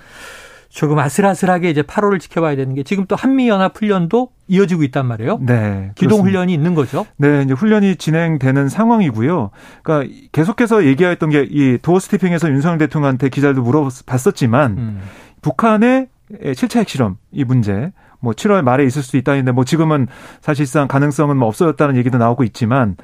조금 0.72 0.98
아슬아슬하게 0.98 1.68
이제 1.68 1.82
8월을 1.82 2.18
지켜봐야 2.18 2.56
되는 2.56 2.74
게 2.74 2.82
지금 2.82 3.04
또 3.06 3.14
한미연합 3.14 3.76
훈련도 3.76 4.30
이어지고 4.48 4.84
있단 4.84 5.06
말이에요. 5.06 5.38
네. 5.42 5.92
기동 5.94 6.22
훈련이 6.22 6.52
있는 6.52 6.74
거죠. 6.74 7.06
네, 7.18 7.42
이제 7.42 7.52
훈련이 7.52 7.96
진행되는 7.96 8.68
상황이고요. 8.70 9.50
그러니까 9.82 10.14
계속해서 10.32 10.84
얘기했던 10.86 11.28
게 11.30 11.46
이 11.50 11.78
도어 11.82 11.98
스티핑에서 11.98 12.48
윤석열 12.50 12.78
대통령한테 12.78 13.28
기자들도 13.28 13.62
물어봤었지만 13.62 14.70
음. 14.78 15.00
북한의 15.42 16.08
7차 16.40 16.78
핵실험 16.80 17.18
이 17.30 17.44
문제 17.44 17.92
뭐 18.20 18.32
7월 18.32 18.62
말에 18.62 18.84
있을 18.84 19.02
수 19.02 19.18
있다는데 19.18 19.52
뭐 19.52 19.64
지금은 19.64 20.06
사실상 20.40 20.88
가능성은 20.88 21.36
뭐 21.36 21.48
없어졌다는 21.48 21.96
얘기도 21.96 22.16
나오고 22.16 22.44
있지만 22.44 22.96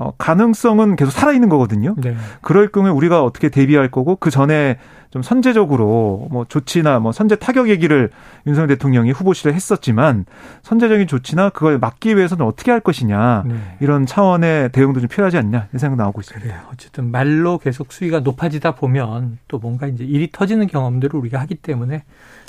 어, 0.00 0.14
가능성은 0.16 0.96
계속 0.96 1.10
살아있는 1.10 1.50
거거든요. 1.50 1.94
네. 1.98 2.16
그럴 2.40 2.68
경우에 2.68 2.90
우리가 2.90 3.22
어떻게 3.22 3.50
대비할 3.50 3.90
거고 3.90 4.16
그 4.16 4.30
전에 4.30 4.78
좀 5.10 5.22
선제적으로 5.22 6.26
뭐 6.30 6.46
조치나 6.48 7.00
뭐 7.00 7.12
선제 7.12 7.36
타격 7.36 7.68
얘기를 7.68 8.08
윤석열 8.46 8.68
대통령이 8.68 9.10
후보실에 9.10 9.52
했었지만 9.52 10.24
선제적인 10.62 11.06
조치나 11.06 11.50
그걸 11.50 11.78
막기 11.78 12.16
위해서는 12.16 12.46
어떻게 12.46 12.70
할 12.70 12.80
것이냐 12.80 13.44
네. 13.46 13.56
이런 13.80 14.06
차원의 14.06 14.72
대응도 14.72 15.00
좀 15.00 15.08
필요하지 15.10 15.36
않냐 15.36 15.68
이 15.74 15.78
생각 15.78 15.96
나오고 15.96 16.22
있습니다. 16.22 16.46
그래요. 16.46 16.62
어쨌든 16.72 17.10
말로 17.10 17.58
계속 17.58 17.92
수위가 17.92 18.20
높아지다 18.20 18.76
보면 18.76 19.36
또 19.48 19.58
뭔가 19.58 19.86
이제 19.86 20.02
일이 20.02 20.30
터지는 20.32 20.66
경험들을 20.66 21.14
우리가 21.20 21.38
하기 21.40 21.56
때문에 21.56 22.04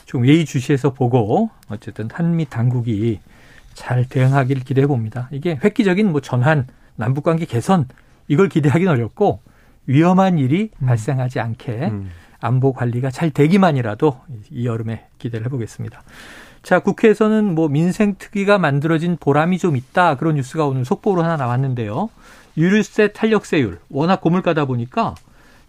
좀 0.06 0.26
예의주시해서 0.26 0.94
보고 0.94 1.50
어쨌든 1.68 2.08
한미 2.14 2.46
당국이 2.46 3.20
잘 3.74 4.06
대응하기를 4.06 4.64
기대해 4.64 4.88
봅니다. 4.88 5.28
이게 5.32 5.60
획기적인 5.62 6.10
뭐 6.14 6.22
전환 6.22 6.66
남북관계 7.02 7.46
개선 7.46 7.88
이걸 8.28 8.48
기대하기는 8.48 8.92
어렵고 8.92 9.42
위험한 9.88 10.38
일이 10.38 10.70
음. 10.80 10.86
발생하지 10.86 11.40
않게 11.40 11.72
음. 11.88 12.10
안보 12.40 12.74
관리가 12.74 13.12
잘 13.12 13.32
되기만이라도 13.32 14.20
이 14.50 14.66
여름에 14.66 15.08
기대를 15.18 15.46
해보겠습니다. 15.48 16.02
자, 16.64 16.80
국회에서는 16.80 17.56
뭐 17.56 17.68
민생 17.68 18.16
특위가 18.18 18.58
만들어진 18.58 19.18
보람이 19.20 19.58
좀 19.58 19.76
있다 19.76 20.16
그런 20.16 20.36
뉴스가 20.36 20.66
오늘 20.66 20.86
속보로 20.86 21.24
하나 21.24 21.38
나왔는데요. 21.38 22.10
유류세 22.58 23.14
탄력세율 23.14 23.80
워낙 23.90 24.22
고물가다 24.22 24.66
보니까 24.66 25.16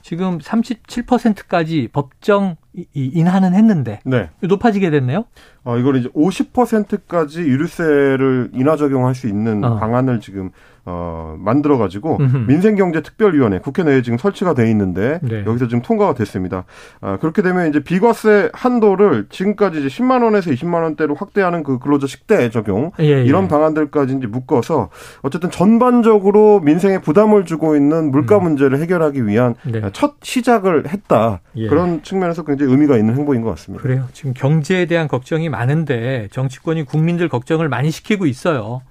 지금 0.03 0.39
37%까지 0.39 1.89
법정 1.93 2.57
인하는 2.93 3.55
했는데 3.55 4.01
네. 4.05 4.31
높아지게 4.41 4.91
됐네요. 4.91 5.25
어, 5.65 5.79
이걸 5.79 5.97
이제 5.97 6.09
50%까지 6.09 7.41
유류세를 7.41 8.51
인하 8.53 8.77
적용할 8.77 9.15
수 9.15 9.29
있는 9.29 9.63
어. 9.63 9.79
방안을 9.79 10.21
지금 10.21 10.51
어, 10.85 11.37
만들어가지고 11.39 12.19
민생경제특별위원회 12.49 13.61
국회 13.61 13.85
내에 13.85 14.03
지금 14.03 14.19
설치가 14.19 14.53
돼 14.53 14.69
있는데 14.71 15.21
네. 15.23 15.45
여기서 15.47 15.69
지금 15.69 15.81
통과가 15.81 16.15
됐습니다. 16.15 16.65
아, 17.01 17.19
그렇게 17.19 17.41
되면 17.43 17.69
이제 17.69 17.81
비과세 17.81 18.51
한도를 18.53 19.27
지금까지 19.31 19.79
이제 19.79 19.89
10만 19.89 20.25
원에서 20.25 20.51
20만 20.51 20.83
원대로 20.83 21.15
확대하는 21.15 21.63
그 21.63 21.79
근로자 21.79 22.09
식대 22.09 22.51
적용 22.51 22.91
예, 22.99 23.05
예. 23.05 23.25
이런 23.25 23.47
방안들까지 23.47 24.17
이제 24.17 24.27
묶어서 24.27 24.91
어쨌든 25.23 25.51
전반적으로 25.51 26.61
민생에 26.61 26.99
부담을 26.99 27.45
주고 27.45 27.77
있는 27.77 28.11
물가 28.11 28.39
음. 28.39 28.45
문제를 28.45 28.81
해결하기 28.81 29.27
위한 29.27 29.55
네. 29.65 29.83
첫 29.93 30.15
시작을 30.23 30.89
했다 30.89 31.41
예. 31.57 31.69
그런 31.69 32.03
측면에서 32.03 32.45
굉장히 32.45 32.73
의미가 32.73 32.97
있는 32.97 33.15
행보인 33.15 33.43
것 33.43 33.51
같습니다. 33.51 33.83
그래요. 33.83 34.09
지금 34.13 34.33
경제에 34.35 34.87
대한 34.87 35.07
걱정이 35.07 35.49
많은데 35.49 36.29
정치권이 36.33 36.85
국민들 36.85 37.29
걱정을 37.29 37.69
많이 37.69 37.91
시키고 37.93 38.27
있어요. 38.27 38.83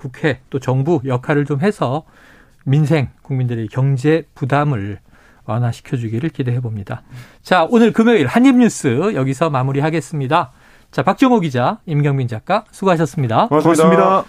국회 0.00 0.40
또 0.48 0.58
정부 0.58 1.00
역할을 1.04 1.44
좀 1.44 1.60
해서 1.60 2.04
민생 2.64 3.10
국민들의 3.22 3.68
경제 3.68 4.24
부담을 4.34 4.98
완화시켜 5.44 5.96
주기를 5.96 6.30
기대해 6.30 6.60
봅니다. 6.60 7.02
자, 7.42 7.66
오늘 7.70 7.92
금요일 7.92 8.26
한입 8.26 8.56
뉴스 8.56 9.12
여기서 9.14 9.50
마무리하겠습니다. 9.50 10.52
자, 10.90 11.02
박정호 11.02 11.40
기자, 11.40 11.78
임경민 11.86 12.28
작가 12.28 12.64
수고하셨습니다. 12.70 13.48
고맙습니다. 13.48 13.84
고맙습니다. 13.84 14.24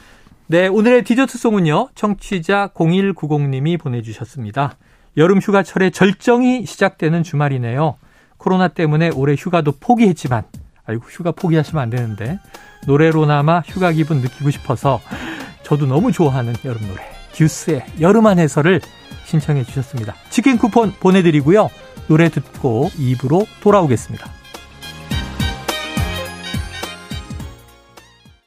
네, 0.48 0.68
오늘의 0.68 1.04
디저트송은요. 1.06 1.90
청취자 1.96 2.72
0190님이 2.74 3.80
보내 3.80 4.02
주셨습니다. 4.02 4.78
여름 5.18 5.40
휴가철의 5.40 5.92
절정이 5.92 6.66
시작되는 6.66 7.24
주말이네요. 7.24 7.96
코로나 8.38 8.68
때문에 8.68 9.12
올해 9.16 9.36
휴가도 9.36 9.74
포기했지만, 9.80 10.44
아이고, 10.86 11.06
휴가 11.08 11.32
포기하시면 11.32 11.82
안 11.82 11.90
되는데, 11.90 12.40
노래로나마 12.88 13.62
휴가 13.62 13.92
기분 13.92 14.18
느끼고 14.18 14.50
싶어서 14.50 15.00
저도 15.72 15.86
너무 15.86 16.12
좋아하는 16.12 16.54
여름 16.66 16.86
노래 16.86 17.02
듀스의 17.32 17.86
여름 18.02 18.28
한 18.28 18.40
해설을 18.40 18.82
신청해 19.24 19.64
주셨습니다. 19.64 20.16
치킨 20.30 20.58
쿠폰 20.58 20.92
보내드리고요. 21.00 21.70
노래 22.10 22.28
듣고 22.28 22.92
입으로 22.98 23.48
돌아오겠습니다. 23.62 24.41